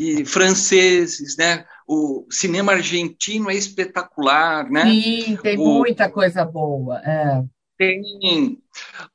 e 0.00 0.24
franceses, 0.24 1.36
né? 1.36 1.66
O 1.86 2.26
cinema 2.30 2.72
argentino 2.72 3.50
é 3.50 3.54
espetacular, 3.54 4.70
né? 4.70 4.84
Sim, 4.90 5.36
tem 5.42 5.58
o, 5.58 5.64
muita 5.66 6.08
coisa 6.08 6.42
boa. 6.42 6.98
É. 7.00 7.44
Tem 7.76 8.58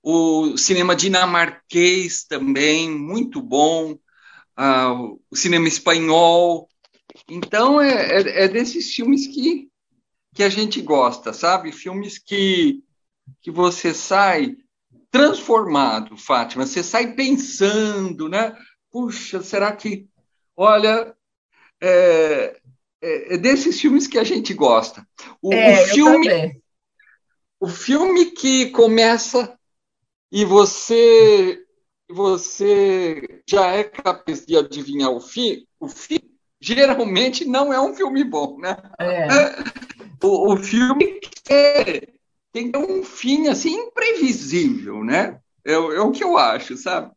o 0.04 0.56
cinema 0.56 0.96
dinamarquês 0.96 2.24
também, 2.26 2.88
muito 2.92 3.42
bom. 3.42 3.98
Ah, 4.56 4.94
o 5.32 5.36
cinema 5.36 5.68
espanhol. 5.68 6.70
Então, 7.28 7.82
é, 7.82 8.22
é, 8.22 8.44
é, 8.44 8.48
desses 8.48 8.94
filmes 8.94 9.26
que, 9.26 9.68
que 10.36 10.44
a 10.44 10.50
gente 10.50 10.80
gosta, 10.82 11.34
sabe? 11.34 11.72
Filmes 11.72 12.20
que, 12.20 12.84
que 13.42 13.50
você 13.50 13.92
sai 13.92 14.56
transformado, 15.10 16.16
Fátima. 16.16 16.64
Você 16.64 16.84
sai 16.84 17.14
pensando, 17.14 18.30
né? 18.30 18.56
Puxa, 18.92 19.42
será 19.42 19.72
que 19.72 20.08
Olha, 20.56 21.16
é, 21.82 22.58
é, 23.02 23.36
é, 23.36 23.38
desses 23.38 23.80
filmes 23.80 24.08
que 24.08 24.18
a 24.18 24.24
gente 24.24 24.54
gosta. 24.54 25.06
O, 25.42 25.54
é, 25.54 25.84
o 25.84 25.88
filme, 25.88 26.62
o 27.60 27.68
filme 27.68 28.32
que 28.32 28.70
começa 28.72 29.58
e 30.32 30.46
você 30.46 31.62
você 32.08 33.42
já 33.50 33.72
é 33.72 33.84
capaz 33.84 34.46
de 34.46 34.56
adivinhar 34.56 35.10
o 35.10 35.20
fim, 35.20 35.66
o 35.80 35.88
fim 35.88 36.20
geralmente 36.62 37.46
não 37.46 37.74
é 37.74 37.82
um 37.82 37.96
filme 37.96 38.24
bom, 38.24 38.58
né? 38.60 38.78
É. 39.00 39.28
O, 40.24 40.54
o 40.54 40.58
filme 40.58 41.20
é, 41.48 42.08
tem 42.52 42.72
um 42.76 43.04
fim 43.04 43.48
assim 43.48 43.76
imprevisível, 43.76 45.04
né? 45.04 45.40
É, 45.64 45.74
é 45.74 46.00
o 46.00 46.12
que 46.12 46.24
eu 46.24 46.36
acho, 46.36 46.76
sabe? 46.78 47.12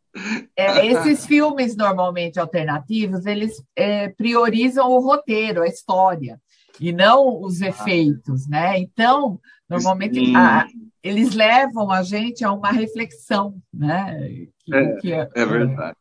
É, 0.56 0.86
esses 0.86 1.26
filmes 1.26 1.76
normalmente 1.76 2.40
alternativos, 2.40 3.26
eles 3.26 3.62
é, 3.76 4.08
priorizam 4.08 4.90
o 4.90 5.00
roteiro, 5.00 5.62
a 5.62 5.66
história, 5.66 6.40
e 6.80 6.92
não 6.92 7.40
os 7.40 7.62
ah. 7.62 7.68
efeitos, 7.68 8.48
né? 8.48 8.78
Então, 8.78 9.40
normalmente 9.68 10.34
a, 10.34 10.66
eles 11.02 11.34
levam 11.34 11.90
a 11.90 12.02
gente 12.02 12.44
a 12.44 12.52
uma 12.52 12.70
reflexão, 12.70 13.60
né? 13.72 14.46
Que, 14.64 14.74
é, 14.74 14.96
que 14.96 15.12
é, 15.12 15.28
é, 15.34 15.46
verdade. 15.46 15.96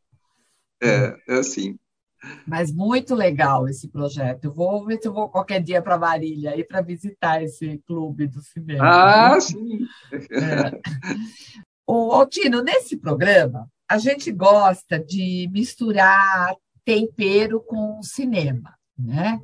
É, 0.81 1.17
é 1.27 1.39
assim. 1.39 1.77
Mas 2.45 2.71
muito 2.73 3.13
legal 3.13 3.67
esse 3.67 3.87
projeto. 3.87 4.45
Eu 4.45 4.53
vou 4.53 4.85
ver 4.85 4.99
se 4.99 5.07
eu 5.07 5.13
vou 5.13 5.29
qualquer 5.29 5.61
dia 5.61 5.81
para 5.81 5.97
Marília 5.97 6.51
aí 6.51 6.63
para 6.63 6.81
visitar 6.81 7.43
esse 7.43 7.77
clube 7.85 8.27
do 8.27 8.41
cinema. 8.41 8.83
Ah, 8.83 9.39
sim. 9.39 9.79
É. 10.11 10.79
O 11.85 12.11
Altino, 12.11 12.61
nesse 12.61 12.97
programa, 12.97 13.69
a 13.89 13.97
gente 13.97 14.31
gosta 14.31 14.99
de 14.99 15.49
misturar 15.51 16.55
tempero 16.83 17.61
com 17.61 18.01
cinema, 18.03 18.75
né? 18.97 19.39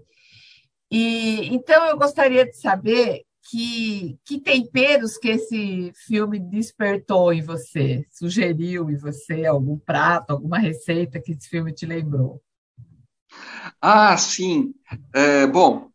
E 0.91 1.47
então 1.53 1.86
eu 1.88 1.97
gostaria 1.97 2.45
de 2.45 2.56
saber 2.56 3.23
que, 3.49 4.17
que 4.25 4.39
temperos 4.39 5.17
que 5.17 5.29
esse 5.29 5.91
filme 6.08 6.39
despertou 6.39 7.34
em 7.34 7.41
você, 7.41 8.06
sugeriu 8.10 8.89
em 8.89 8.97
você 8.97 9.45
algum 9.45 9.77
prato, 9.77 10.32
alguma 10.32 10.58
receita 10.58 11.19
que 11.19 11.34
esse 11.34 11.49
filme 11.49 11.73
te 11.73 11.86
lembrou? 11.86 12.41
Ah, 13.82 14.15
sim. 14.17 14.73
É, 15.13 15.45
bom, 15.47 15.89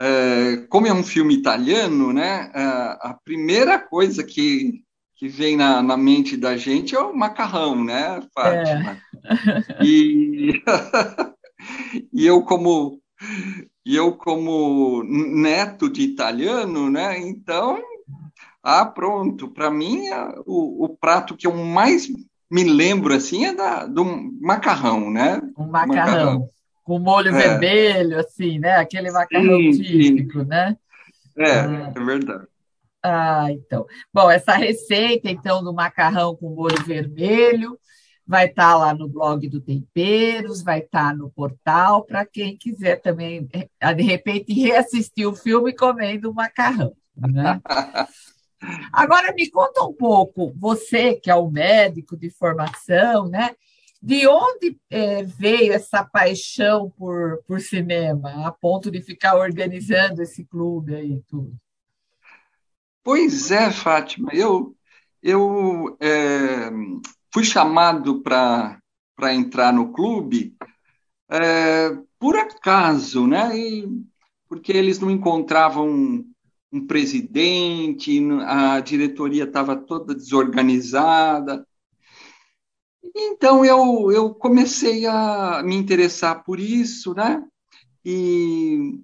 é, 0.00 0.58
como 0.68 0.86
é 0.86 0.92
um 0.92 1.04
filme 1.04 1.34
italiano, 1.34 2.12
né? 2.12 2.50
É, 2.54 2.62
a 2.62 3.18
primeira 3.24 3.78
coisa 3.78 4.24
que 4.24 4.85
que 5.16 5.28
vem 5.28 5.56
na, 5.56 5.82
na 5.82 5.96
mente 5.96 6.36
da 6.36 6.56
gente 6.56 6.94
é 6.94 7.00
o 7.00 7.16
macarrão, 7.16 7.82
né, 7.82 8.20
Fátima? 8.34 8.98
É. 9.24 9.84
E, 9.84 10.62
e 12.12 12.26
eu 12.26 12.42
como 12.42 13.00
e 13.84 13.96
eu 13.96 14.12
como 14.12 15.02
neto 15.04 15.88
de 15.88 16.02
italiano, 16.02 16.90
né? 16.90 17.18
Então, 17.18 17.80
ah, 18.62 18.84
pronto. 18.84 19.48
Para 19.48 19.70
mim, 19.70 20.02
o, 20.44 20.84
o 20.84 20.88
prato 20.88 21.36
que 21.36 21.46
eu 21.46 21.56
mais 21.56 22.08
me 22.50 22.64
lembro 22.64 23.14
assim 23.14 23.46
é 23.46 23.54
da, 23.54 23.86
do 23.86 24.04
macarrão, 24.40 25.10
né? 25.10 25.40
O 25.56 25.64
macarrão, 25.64 26.04
macarrão. 26.04 26.48
com 26.84 26.98
molho 26.98 27.34
é. 27.34 27.58
vermelho, 27.58 28.18
assim, 28.18 28.58
né? 28.58 28.76
Aquele 28.76 29.10
macarrão 29.10 29.58
sim, 29.72 29.82
típico, 29.82 30.40
sim. 30.40 30.46
né? 30.46 30.76
É, 31.38 31.60
ah. 31.60 31.92
é 31.94 32.00
verdade. 32.00 32.46
Ah, 33.08 33.52
então. 33.52 33.86
Bom, 34.12 34.28
essa 34.28 34.56
receita, 34.56 35.30
então, 35.30 35.62
do 35.62 35.72
macarrão 35.72 36.34
com 36.34 36.52
molho 36.52 36.82
vermelho 36.84 37.78
vai 38.26 38.46
estar 38.46 38.72
tá 38.72 38.76
lá 38.76 38.92
no 38.92 39.08
blog 39.08 39.48
do 39.48 39.60
Temperos, 39.60 40.60
vai 40.60 40.80
estar 40.80 41.10
tá 41.10 41.14
no 41.14 41.30
portal, 41.30 42.04
para 42.04 42.26
quem 42.26 42.56
quiser 42.56 43.00
também, 43.00 43.48
eh, 43.52 43.94
de 43.94 44.02
repente, 44.02 44.52
reassistir 44.52 45.28
o 45.28 45.36
filme 45.36 45.72
comendo 45.72 46.34
macarrão. 46.34 46.96
Né? 47.16 47.60
Agora, 48.92 49.32
me 49.32 49.48
conta 49.48 49.84
um 49.84 49.92
pouco, 49.92 50.52
você 50.56 51.14
que 51.14 51.30
é 51.30 51.34
o 51.36 51.48
médico 51.48 52.16
de 52.16 52.28
formação, 52.28 53.28
né? 53.28 53.54
De 54.02 54.26
onde 54.26 54.76
é, 54.90 55.22
veio 55.22 55.72
essa 55.72 56.04
paixão 56.04 56.90
por, 56.98 57.40
por 57.46 57.60
cinema, 57.60 58.44
a 58.44 58.50
ponto 58.50 58.90
de 58.90 59.00
ficar 59.00 59.36
organizando 59.36 60.22
esse 60.22 60.44
clube 60.44 60.96
aí 60.96 61.22
tudo? 61.28 61.56
Pois 63.06 63.52
é, 63.52 63.70
Fátima, 63.70 64.30
eu, 64.34 64.74
eu 65.22 65.96
é, 66.00 66.68
fui 67.32 67.44
chamado 67.44 68.20
para 68.20 68.80
entrar 69.32 69.72
no 69.72 69.92
clube 69.92 70.56
é, 71.30 71.96
por 72.18 72.36
acaso, 72.36 73.24
né? 73.24 73.56
E, 73.56 73.88
porque 74.48 74.72
eles 74.72 74.98
não 74.98 75.08
encontravam 75.08 75.88
um, 75.88 76.32
um 76.72 76.84
presidente, 76.84 78.20
a 78.44 78.80
diretoria 78.80 79.44
estava 79.44 79.76
toda 79.76 80.12
desorganizada. 80.12 81.64
Então 83.14 83.64
eu, 83.64 84.10
eu 84.10 84.34
comecei 84.34 85.06
a 85.06 85.62
me 85.62 85.76
interessar 85.76 86.42
por 86.42 86.58
isso, 86.58 87.14
né? 87.14 87.40
E 88.04 88.98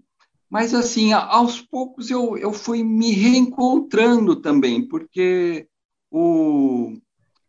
mas, 0.52 0.74
assim, 0.74 1.14
aos 1.14 1.62
poucos 1.62 2.10
eu, 2.10 2.36
eu 2.36 2.52
fui 2.52 2.84
me 2.84 3.10
reencontrando 3.10 4.36
também, 4.36 4.86
porque 4.86 5.66
o, 6.10 6.92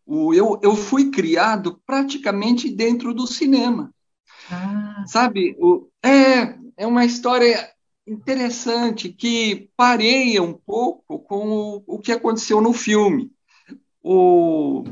o, 0.06 0.34
eu, 0.34 0.58
eu 0.64 0.74
fui 0.74 1.12
criado 1.12 1.82
praticamente 1.86 2.70
dentro 2.70 3.14
do 3.14 3.28
cinema. 3.28 3.94
Ah. 4.50 5.04
Sabe? 5.06 5.54
O, 5.60 5.90
é, 6.02 6.58
é 6.78 6.88
uma 6.88 7.04
história 7.04 7.70
interessante 8.08 9.12
que 9.12 9.70
pareia 9.76 10.42
um 10.42 10.54
pouco 10.54 11.20
com 11.20 11.50
o, 11.50 11.84
o 11.86 12.00
que 12.00 12.14
aconteceu 12.14 12.62
no 12.62 12.72
filme. 12.72 13.30
O, 14.02 14.80
o, 14.80 14.84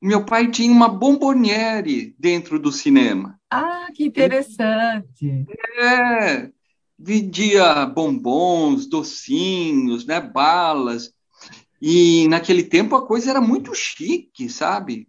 meu 0.00 0.24
pai 0.24 0.52
tinha 0.52 0.70
uma 0.70 0.88
bomboniere 0.88 2.14
dentro 2.16 2.60
do 2.60 2.70
cinema. 2.70 3.40
Ah, 3.50 3.88
que 3.92 4.04
interessante! 4.04 5.44
É, 5.80 6.52
vendia 6.98 7.86
bombons, 7.86 8.86
docinhos, 8.86 10.06
né, 10.06 10.20
balas. 10.20 11.12
E 11.80 12.26
naquele 12.28 12.62
tempo 12.62 12.96
a 12.96 13.06
coisa 13.06 13.30
era 13.30 13.40
muito 13.40 13.74
chique, 13.74 14.48
sabe? 14.48 15.08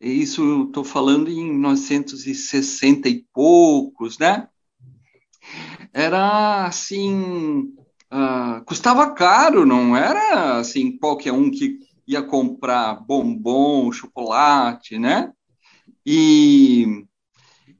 Isso 0.00 0.64
estou 0.64 0.84
falando 0.84 1.30
em 1.30 1.52
1960 1.52 3.08
e 3.08 3.24
poucos, 3.32 4.18
né? 4.18 4.48
Era 5.92 6.66
assim, 6.66 7.74
uh, 8.12 8.64
custava 8.66 9.12
caro, 9.12 9.64
não 9.64 9.96
era 9.96 10.58
assim 10.58 10.96
qualquer 10.98 11.32
um 11.32 11.50
que 11.50 11.78
ia 12.06 12.22
comprar 12.22 12.94
bombom, 12.94 13.90
chocolate, 13.92 14.98
né? 14.98 15.32
E, 16.04 17.06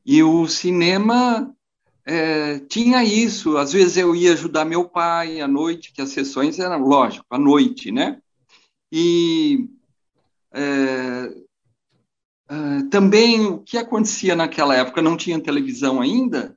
e 0.04 0.22
o 0.22 0.48
cinema 0.48 1.54
é, 2.06 2.58
tinha 2.60 3.02
isso. 3.02 3.56
Às 3.56 3.72
vezes 3.72 3.96
eu 3.96 4.14
ia 4.14 4.32
ajudar 4.32 4.64
meu 4.64 4.88
pai 4.88 5.40
à 5.40 5.48
noite, 5.48 5.92
que 5.92 6.02
as 6.02 6.10
sessões 6.10 6.58
eram, 6.58 6.80
lógico, 6.80 7.26
à 7.30 7.38
noite, 7.38 7.90
né? 7.90 8.20
E 8.92 9.68
é, 10.52 11.34
é, 12.48 12.82
também 12.90 13.46
o 13.46 13.58
que 13.58 13.78
acontecia 13.78 14.36
naquela 14.36 14.74
época, 14.74 15.02
não 15.02 15.16
tinha 15.16 15.40
televisão 15.40 16.00
ainda, 16.00 16.56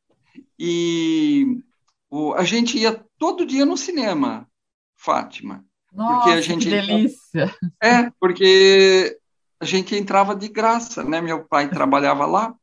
e 0.60 1.62
o, 2.10 2.34
a 2.34 2.44
gente 2.44 2.78
ia 2.78 3.04
todo 3.18 3.46
dia 3.46 3.66
no 3.66 3.78
cinema, 3.78 4.48
Fátima. 4.96 5.64
Nossa, 5.94 6.14
porque 6.16 6.30
a 6.32 6.42
gente 6.42 6.66
que 6.66 6.70
delícia! 6.70 7.56
É, 7.82 8.12
porque 8.20 9.18
a 9.60 9.66
gente 9.66 9.96
entrava 9.96 10.36
de 10.36 10.48
graça, 10.48 11.04
né? 11.04 11.22
Meu 11.22 11.44
pai 11.44 11.70
trabalhava 11.70 12.26
lá. 12.26 12.54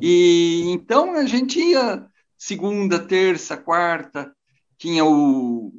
E 0.00 0.64
então 0.66 1.14
a 1.14 1.24
gente 1.24 1.58
ia 1.60 2.06
segunda, 2.38 2.98
terça, 3.00 3.56
quarta, 3.56 4.32
tinha 4.78 5.04
o 5.04 5.72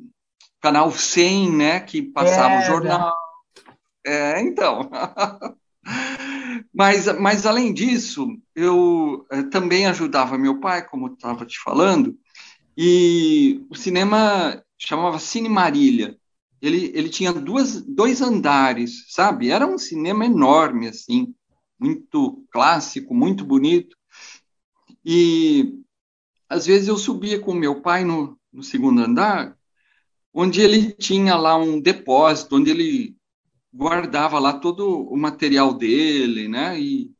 canal 0.62 0.92
100, 0.92 1.52
né, 1.52 1.80
que 1.80 2.02
passava 2.02 2.56
é, 2.56 2.60
o 2.60 2.62
jornal. 2.64 3.16
É, 4.06 4.42
então. 4.42 4.90
mas, 6.74 7.08
mas 7.20 7.46
além 7.46 7.74
disso, 7.74 8.28
eu 8.54 9.26
eh, 9.32 9.44
também 9.44 9.88
ajudava 9.88 10.38
meu 10.38 10.60
pai, 10.60 10.86
como 10.86 11.08
estava 11.08 11.46
te 11.46 11.58
falando, 11.64 12.18
e 12.78 13.66
o 13.70 13.76
cinema 13.76 14.62
chamava 14.78 15.18
Cine 15.18 15.50
Marília. 15.50 16.18
Ele, 16.62 16.92
ele 16.94 17.08
tinha 17.08 17.32
duas, 17.32 17.82
dois 17.82 18.22
andares, 18.22 19.06
sabe? 19.10 19.50
Era 19.50 19.66
um 19.66 19.78
cinema 19.78 20.26
enorme, 20.26 20.90
assim, 20.90 21.34
muito 21.80 22.46
clássico, 22.52 23.14
muito 23.14 23.46
bonito. 23.46 23.96
E 25.06 25.82
às 26.50 26.66
vezes 26.66 26.88
eu 26.88 26.98
subia 26.98 27.40
com 27.40 27.54
meu 27.54 27.82
pai 27.82 28.04
no, 28.04 28.38
no 28.52 28.64
segundo 28.64 29.02
andar, 29.02 29.56
onde 30.34 30.62
ele 30.62 30.92
tinha 30.92 31.36
lá 31.36 31.56
um 31.56 31.80
depósito, 31.80 32.58
onde 32.58 32.72
ele 32.72 33.16
guardava 33.74 34.40
lá 34.40 34.54
todo 34.54 35.08
o 35.08 35.16
material 35.16 35.74
dele, 35.74 36.48
né? 36.48 36.80
E, 36.80 37.12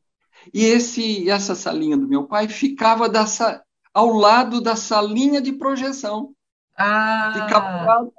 e 0.52 0.64
esse, 0.64 1.28
essa 1.30 1.54
salinha 1.54 1.96
do 1.96 2.08
meu 2.08 2.24
pai 2.26 2.48
ficava 2.48 3.08
dessa, 3.08 3.64
ao 3.94 4.10
lado 4.10 4.60
da 4.60 4.76
salinha 4.76 5.40
de 5.40 5.52
projeção. 5.52 6.34
Ah. 6.76 7.32
Ficava 7.34 8.10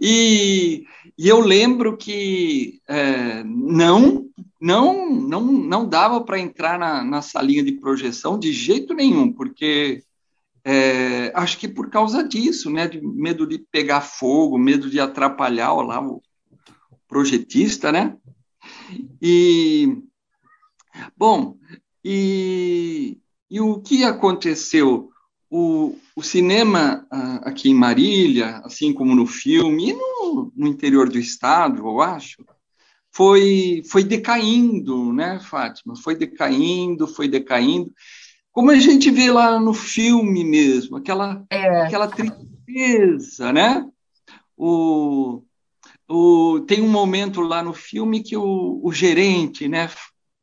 e, 0.00 0.84
e 1.18 1.28
eu 1.28 1.40
lembro 1.40 1.96
que 1.96 2.80
é, 2.88 3.42
não, 3.44 4.26
não, 4.60 5.10
não, 5.10 5.42
não 5.44 5.88
dava 5.88 6.22
para 6.22 6.38
entrar 6.38 6.78
na, 6.78 7.02
na 7.04 7.22
salinha 7.22 7.62
de 7.62 7.72
projeção 7.72 8.38
de 8.38 8.52
jeito 8.52 8.94
nenhum, 8.94 9.32
porque 9.32 10.02
é, 10.64 11.30
acho 11.34 11.58
que 11.58 11.68
por 11.68 11.90
causa 11.90 12.26
disso, 12.26 12.70
né, 12.70 12.88
de 12.88 13.00
medo 13.00 13.46
de 13.46 13.58
pegar 13.58 14.00
fogo, 14.00 14.56
medo 14.56 14.88
de 14.88 14.98
atrapalhar 14.98 15.72
lá 15.74 16.00
o 16.00 16.22
projetista, 17.06 17.92
né? 17.92 18.16
E 19.20 19.98
bom, 21.16 21.58
e, 22.02 23.18
e 23.50 23.60
o 23.60 23.80
que 23.80 24.04
aconteceu? 24.04 25.10
O, 25.56 25.96
o 26.16 26.20
cinema 26.20 27.06
uh, 27.12 27.48
aqui 27.48 27.70
em 27.70 27.74
Marília, 27.74 28.60
assim 28.64 28.92
como 28.92 29.14
no 29.14 29.24
filme, 29.24 29.90
e 29.90 29.92
no, 29.92 30.52
no, 30.52 30.66
interior 30.66 31.08
do 31.08 31.16
estado, 31.16 31.86
eu 31.86 32.00
acho, 32.00 32.44
foi, 33.12 33.80
foi 33.88 34.02
decaindo, 34.02 35.12
né, 35.12 35.38
Fátima? 35.38 35.94
Foi 35.94 36.16
decaindo, 36.16 37.06
foi 37.06 37.28
decaindo. 37.28 37.94
Como 38.50 38.68
a 38.72 38.74
gente 38.74 39.12
vê 39.12 39.30
lá 39.30 39.60
no 39.60 39.72
filme 39.72 40.42
mesmo, 40.42 40.96
aquela, 40.96 41.44
é. 41.48 41.82
aquela 41.82 42.08
tristeza, 42.08 43.52
né? 43.52 43.88
O, 44.56 45.40
o, 46.08 46.64
tem 46.66 46.82
um 46.82 46.90
momento 46.90 47.40
lá 47.40 47.62
no 47.62 47.72
filme 47.72 48.24
que 48.24 48.36
o, 48.36 48.80
o 48.82 48.92
gerente, 48.92 49.68
né, 49.68 49.88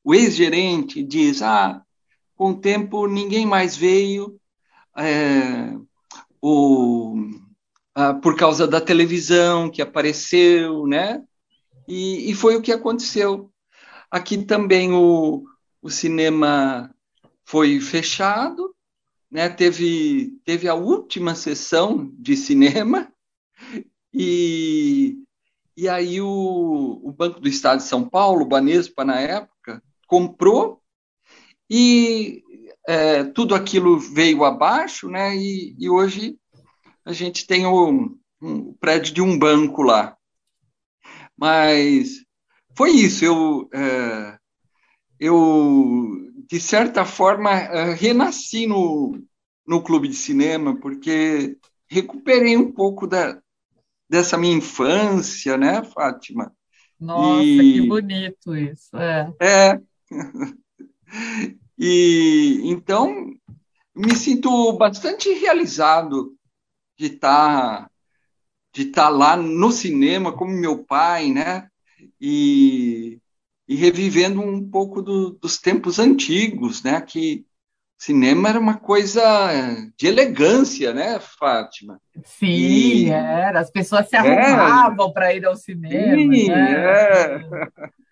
o 0.05 0.15
ex-gerente, 0.15 1.03
diz: 1.03 1.41
Ah, 1.41 1.81
com 2.33 2.51
o 2.51 2.57
tempo 2.61 3.07
ninguém 3.07 3.45
mais 3.45 3.75
veio 3.75 4.39
é, 4.97 5.73
o, 6.41 7.15
a, 7.95 8.13
por 8.13 8.35
causa 8.35 8.67
da 8.67 8.81
televisão 8.81 9.69
que 9.69 9.81
apareceu, 9.81 10.85
né? 10.87 11.23
E, 11.87 12.31
e, 12.31 12.35
foi 12.35 12.55
o 12.55 12.61
que 12.61 12.71
aconteceu. 12.71 13.51
Aqui 14.09 14.43
também 14.45 14.93
o, 14.93 15.43
o 15.81 15.89
cinema 15.89 16.93
foi 17.45 17.79
fechado, 17.79 18.75
né? 19.29 19.49
Teve, 19.49 20.39
teve 20.45 20.67
a 20.67 20.73
última 20.73 21.35
sessão 21.35 22.11
de 22.17 22.35
cinema 22.35 23.11
e, 24.13 25.17
e 25.75 25.87
aí 25.87 26.21
o, 26.21 27.01
o 27.03 27.11
Banco 27.11 27.39
do 27.39 27.47
Estado 27.47 27.79
de 27.79 27.85
São 27.85 28.07
Paulo, 28.07 28.43
o 28.43 28.47
Banespa 28.47 29.05
na 29.05 29.19
época, 29.19 29.81
comprou 30.07 30.81
e 31.69 32.43
é, 32.87 33.23
tudo 33.23 33.55
aquilo 33.55 33.99
veio 33.99 34.43
abaixo, 34.43 35.09
né? 35.09 35.35
E, 35.35 35.75
e 35.79 35.89
hoje 35.89 36.37
a 37.05 37.13
gente 37.13 37.45
tem 37.45 37.65
o, 37.65 38.17
um 38.41 38.73
prédio 38.73 39.13
de 39.13 39.21
um 39.21 39.37
banco 39.37 39.81
lá. 39.81 40.15
Mas 41.37 42.23
foi 42.75 42.91
isso. 42.91 43.25
Eu, 43.25 43.69
é, 43.73 44.37
eu 45.19 46.31
de 46.49 46.59
certa 46.59 47.05
forma, 47.05 47.51
é, 47.51 47.93
renasci 47.93 48.67
no, 48.67 49.17
no 49.65 49.81
clube 49.81 50.07
de 50.07 50.15
cinema, 50.15 50.77
porque 50.79 51.57
recuperei 51.89 52.57
um 52.57 52.71
pouco 52.71 53.07
da, 53.07 53.41
dessa 54.09 54.37
minha 54.37 54.55
infância, 54.55 55.57
né, 55.57 55.83
Fátima? 55.83 56.53
Nossa, 56.99 57.43
e... 57.43 57.73
que 57.73 57.87
bonito 57.87 58.55
isso. 58.55 58.97
É. 58.97 59.33
é. 59.39 59.81
E 61.83 62.40
então 62.71 63.33
me 63.95 64.15
sinto 64.15 64.73
bastante 64.73 65.29
realizado 65.33 66.33
de 66.97 67.07
estar 67.07 67.81
tá, 67.81 67.91
de 68.73 68.83
estar 68.83 69.03
tá 69.03 69.09
lá 69.09 69.35
no 69.35 69.71
cinema 69.71 70.31
como 70.31 70.51
meu 70.51 70.83
pai, 70.83 71.29
né? 71.29 71.67
E, 72.19 73.19
e 73.67 73.75
revivendo 73.75 74.41
um 74.41 74.69
pouco 74.69 75.01
do, 75.01 75.31
dos 75.31 75.57
tempos 75.57 75.99
antigos, 75.99 76.81
né? 76.83 77.01
Que 77.01 77.45
cinema 77.97 78.49
era 78.49 78.59
uma 78.59 78.77
coisa 78.77 79.21
de 79.97 80.07
elegância, 80.07 80.93
né, 80.93 81.19
Fátima? 81.19 81.99
Sim, 82.23 82.47
e... 82.47 83.09
era. 83.09 83.59
As 83.59 83.69
pessoas 83.69 84.09
se 84.09 84.15
arrumavam 84.15 85.09
é, 85.09 85.13
para 85.13 85.35
ir 85.35 85.45
ao 85.45 85.55
cinema. 85.55 86.15
Sim, 86.15 86.47
né? 86.49 86.73
é. 86.73 87.41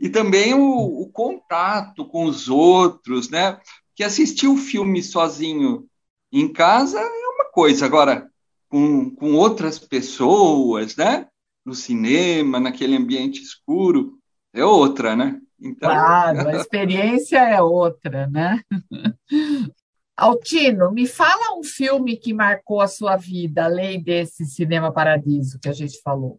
E 0.00 0.08
também 0.08 0.54
o, 0.54 1.02
o, 1.02 1.08
contato 1.10 2.04
com 2.06 2.24
os 2.24 2.48
outros, 2.48 3.28
né? 3.30 3.58
Que 3.94 4.02
assistir 4.02 4.48
o 4.48 4.56
filme 4.56 5.02
sozinho 5.02 5.86
em 6.32 6.52
casa 6.52 6.98
é 6.98 7.28
uma 7.28 7.50
coisa, 7.52 7.86
agora 7.86 8.30
com, 8.68 9.10
com 9.14 9.34
outras 9.34 9.78
pessoas, 9.78 10.96
né? 10.96 11.26
No 11.64 11.74
cinema, 11.74 12.58
naquele 12.58 12.96
ambiente 12.96 13.42
escuro, 13.42 14.18
é 14.54 14.64
outra, 14.64 15.14
né? 15.14 15.40
Então... 15.60 15.90
Claro, 15.90 16.48
a 16.48 16.52
experiência 16.56 17.38
é 17.38 17.60
outra, 17.60 18.26
né? 18.26 18.62
Altino, 20.16 20.92
me 20.92 21.06
fala 21.06 21.58
um 21.58 21.64
filme 21.64 22.16
que 22.16 22.34
marcou 22.34 22.80
a 22.80 22.86
sua 22.86 23.16
vida, 23.16 23.64
além 23.64 24.02
desse 24.02 24.44
Cinema 24.44 24.92
Paradiso 24.92 25.58
que 25.58 25.68
a 25.68 25.72
gente 25.72 26.00
falou. 26.02 26.38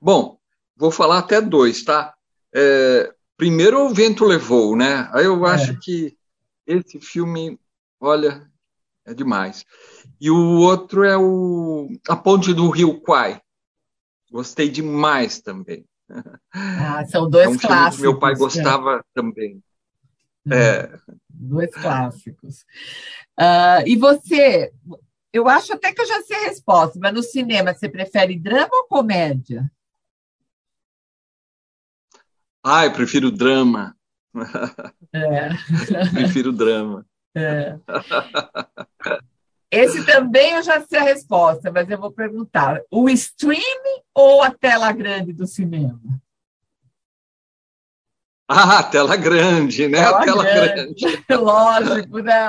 Bom, 0.00 0.37
vou 0.78 0.90
falar 0.90 1.18
até 1.18 1.40
dois, 1.40 1.82
tá? 1.82 2.14
É, 2.54 3.12
primeiro 3.36 3.84
o 3.84 3.92
vento 3.92 4.24
levou, 4.24 4.76
né? 4.76 5.08
Aí 5.12 5.24
eu 5.24 5.46
é. 5.46 5.50
acho 5.50 5.78
que 5.80 6.16
esse 6.66 7.00
filme, 7.00 7.58
olha, 8.00 8.48
é 9.04 9.12
demais. 9.12 9.64
E 10.20 10.30
o 10.30 10.58
outro 10.58 11.04
é 11.04 11.16
o 11.16 11.88
A 12.08 12.16
Ponte 12.16 12.54
do 12.54 12.70
Rio 12.70 13.00
Quai. 13.00 13.40
Gostei 14.30 14.68
demais 14.68 15.40
também. 15.40 15.84
Ah, 16.50 17.04
são 17.04 17.28
dois 17.28 17.46
é 17.46 17.48
um 17.50 17.58
clássicos. 17.58 18.00
Meu 18.00 18.18
pai 18.18 18.32
né? 18.32 18.38
gostava 18.38 18.96
é. 18.96 19.00
também. 19.14 19.62
É. 20.50 20.98
Dois 21.28 21.70
clássicos. 21.70 22.62
Uh, 23.38 23.84
e 23.86 23.94
você, 23.94 24.72
eu 25.32 25.46
acho 25.46 25.74
até 25.74 25.92
que 25.92 26.00
eu 26.00 26.06
já 26.06 26.22
sei 26.22 26.36
a 26.36 26.48
resposta, 26.48 26.98
mas 26.98 27.12
no 27.12 27.22
cinema 27.22 27.74
você 27.74 27.88
prefere 27.88 28.38
drama 28.38 28.70
ou 28.72 28.88
comédia? 28.88 29.70
Ah, 32.70 32.84
eu 32.84 32.92
prefiro 32.92 33.30
drama. 33.30 33.96
É. 35.10 35.48
prefiro 36.12 36.52
drama. 36.52 37.06
É. 37.34 37.78
Esse 39.70 40.04
também 40.04 40.52
eu 40.52 40.62
já 40.62 40.78
sei 40.82 40.98
a 40.98 41.02
resposta, 41.02 41.72
mas 41.72 41.88
eu 41.88 41.98
vou 41.98 42.12
perguntar: 42.12 42.82
o 42.90 43.08
streaming 43.08 44.02
ou 44.14 44.42
a 44.42 44.50
tela 44.50 44.92
grande 44.92 45.32
do 45.32 45.46
cinema? 45.46 45.98
Ah, 48.46 48.82
tela 48.82 49.16
grande, 49.16 49.88
né? 49.88 50.02
Tela, 50.02 50.24
tela 50.24 50.44
grande. 50.44 50.94
grande. 50.94 51.24
Lógico, 51.40 52.18
né? 52.18 52.48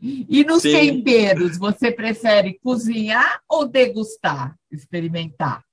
E 0.00 0.44
nos 0.44 0.60
Sim. 0.60 0.72
temperos, 0.72 1.56
você 1.56 1.90
prefere 1.90 2.58
cozinhar 2.62 3.40
ou 3.48 3.66
degustar, 3.66 4.54
experimentar? 4.70 5.64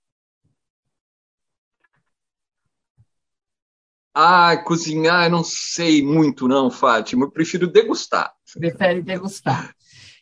Ah, 4.13 4.57
cozinhar, 4.57 5.25
eu 5.25 5.31
não 5.31 5.43
sei 5.43 6.03
muito, 6.03 6.47
não, 6.47 6.69
Fátima. 6.69 7.25
Eu 7.25 7.31
prefiro 7.31 7.67
degustar. 7.67 8.31
Prefere 8.53 9.01
degustar. 9.01 9.73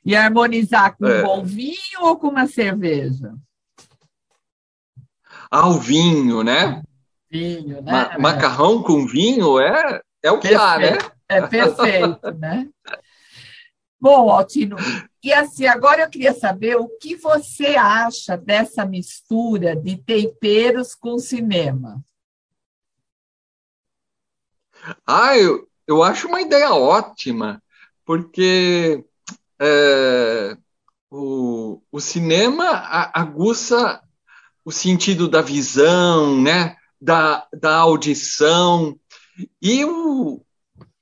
E 0.05 0.15
harmonizar 0.15 0.95
com 0.95 1.07
é. 1.07 1.19
um 1.19 1.23
bom 1.23 1.43
vinho 1.43 2.01
ou 2.01 2.17
com 2.17 2.27
uma 2.27 2.47
cerveja? 2.47 3.33
Ah, 5.51 5.67
o 5.67 5.79
vinho, 5.79 6.43
né? 6.43 6.83
Vinho, 7.29 7.81
né? 7.81 7.91
Ma 7.91 8.19
macarrão 8.19 8.83
com 8.83 9.07
vinho 9.07 9.59
é, 9.59 10.01
é 10.21 10.31
o 10.31 10.39
que 10.39 10.49
perfeito. 10.49 10.61
há, 10.61 10.79
né? 10.79 10.97
É 11.27 11.47
perfeito, 11.47 12.31
né? 12.37 12.67
Bom, 13.99 14.29
Altino, 14.29 14.77
e 15.21 15.33
assim, 15.33 15.65
agora 15.65 16.03
eu 16.03 16.09
queria 16.09 16.33
saber 16.33 16.77
o 16.77 16.87
que 16.87 17.15
você 17.15 17.75
acha 17.75 18.37
dessa 18.37 18.85
mistura 18.85 19.75
de 19.75 19.97
temperos 19.97 20.95
com 20.95 21.19
cinema. 21.19 22.01
Ah, 25.05 25.37
eu, 25.37 25.67
eu 25.87 26.03
acho 26.03 26.27
uma 26.27 26.41
ideia 26.41 26.73
ótima, 26.73 27.61
porque 28.05 29.03
é, 29.59 30.57
o, 31.09 31.81
o 31.91 31.99
cinema 31.99 32.65
aguça 33.13 34.01
o 34.63 34.71
sentido 34.71 35.27
da 35.27 35.41
visão, 35.41 36.39
né? 36.39 36.75
da, 37.01 37.47
da 37.53 37.77
audição, 37.77 38.99
e 39.61 39.85
o, 39.85 40.41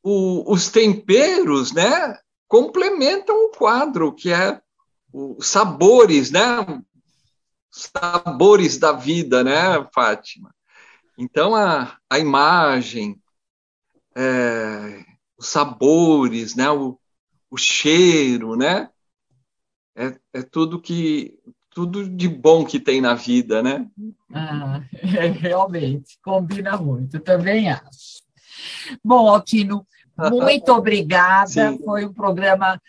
o, 0.04 0.54
os 0.54 0.70
temperos 0.70 1.72
né? 1.72 2.18
complementam 2.48 3.36
o 3.46 3.50
quadro, 3.50 4.14
que 4.14 4.32
é 4.32 4.62
os 5.12 5.48
sabores, 5.48 6.30
né? 6.30 6.42
sabores 7.72 8.78
da 8.78 8.92
vida, 8.92 9.44
né, 9.44 9.88
Fátima? 9.94 10.54
Então, 11.18 11.56
a, 11.56 11.98
a 12.10 12.20
imagem, 12.20 13.20
é, 14.18 15.06
os 15.38 15.48
sabores, 15.48 16.56
né? 16.56 16.70
O, 16.72 17.00
o 17.52 17.58
cheiro, 17.58 18.56
né? 18.56 18.90
É, 19.96 20.16
é, 20.34 20.42
tudo 20.42 20.82
que 20.82 21.38
tudo 21.70 22.10
de 22.10 22.28
bom 22.28 22.66
que 22.66 22.80
tem 22.80 23.00
na 23.00 23.14
vida, 23.14 23.62
né? 23.62 23.88
Ah, 24.34 24.82
é, 24.94 25.28
realmente 25.28 26.18
combina 26.24 26.76
muito, 26.76 27.20
também 27.20 27.70
acho. 27.70 28.24
Bom, 29.04 29.30
Altino, 29.30 29.86
muito 30.18 30.72
obrigada. 30.72 31.72
Sim. 31.72 31.78
Foi 31.86 32.04
um 32.04 32.14
programa, 32.14 32.82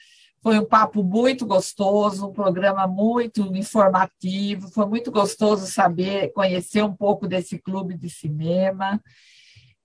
foi 0.42 0.58
um 0.58 0.64
papo 0.64 1.02
muito 1.02 1.44
gostoso, 1.44 2.28
um 2.28 2.32
programa 2.32 2.86
muito 2.86 3.54
informativo. 3.54 4.68
Foi 4.70 4.86
muito 4.86 5.10
gostoso 5.10 5.66
saber, 5.66 6.32
conhecer 6.32 6.82
um 6.82 6.94
pouco 6.94 7.28
desse 7.28 7.58
clube 7.58 7.94
de 7.94 8.08
cinema. 8.08 8.98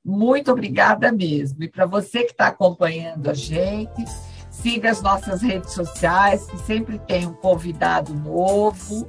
Muito 0.03 0.51
obrigada 0.51 1.11
mesmo. 1.11 1.63
E 1.63 1.67
para 1.67 1.85
você 1.85 2.23
que 2.23 2.31
está 2.31 2.47
acompanhando 2.47 3.29
a 3.29 3.33
gente, 3.33 4.03
siga 4.49 4.91
as 4.91 5.01
nossas 5.01 5.41
redes 5.41 5.71
sociais, 5.71 6.45
que 6.45 6.57
sempre 6.59 6.99
tem 6.99 7.25
um 7.25 7.33
convidado 7.33 8.13
novo, 8.13 9.07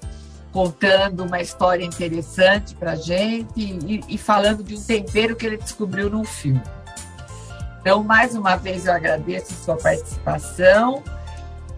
contando 0.52 1.24
uma 1.24 1.40
história 1.40 1.84
interessante 1.84 2.74
para 2.76 2.92
a 2.92 2.96
gente 2.96 3.60
e, 3.60 4.00
e 4.08 4.16
falando 4.16 4.62
de 4.62 4.76
um 4.76 4.80
tempero 4.80 5.34
que 5.34 5.44
ele 5.44 5.56
descobriu 5.56 6.08
num 6.08 6.24
filme. 6.24 6.62
Então, 7.80 8.02
mais 8.02 8.34
uma 8.34 8.56
vez, 8.56 8.86
eu 8.86 8.92
agradeço 8.92 9.52
a 9.52 9.56
sua 9.56 9.76
participação 9.76 11.02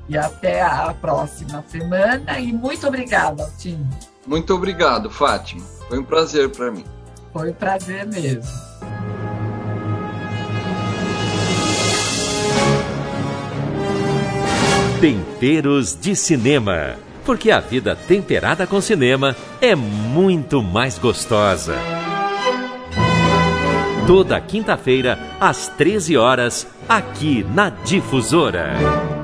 e 0.09 0.17
até 0.17 0.63
a 0.63 0.95
próxima 0.95 1.65
semana. 1.67 2.39
E 2.39 2.53
muito 2.53 2.87
obrigada, 2.87 3.45
Altinho. 3.45 3.89
Muito 4.27 4.55
obrigado, 4.55 5.11
Fátima. 5.11 5.65
Foi 5.89 5.99
um 5.99 6.05
prazer 6.05 6.51
para 6.51 6.71
mim. 6.71 6.85
Foi 7.33 7.51
um 7.51 7.55
prazer 7.55 8.07
mesmo. 8.07 8.53
Temperos 15.01 15.95
de 15.95 16.17
Cinema. 16.17 16.95
Porque 17.25 17.51
a 17.51 17.61
vida 17.61 17.95
temperada 17.95 18.67
com 18.67 18.81
cinema 18.81 19.37
é 19.61 19.75
muito 19.75 20.63
mais 20.63 20.99
gostosa. 20.99 21.77
Toda 24.07 24.41
quinta-feira, 24.41 25.19
às 25.39 25.69
13 25.69 26.17
horas, 26.17 26.67
aqui 26.89 27.45
na 27.53 27.69
Difusora. 27.69 29.16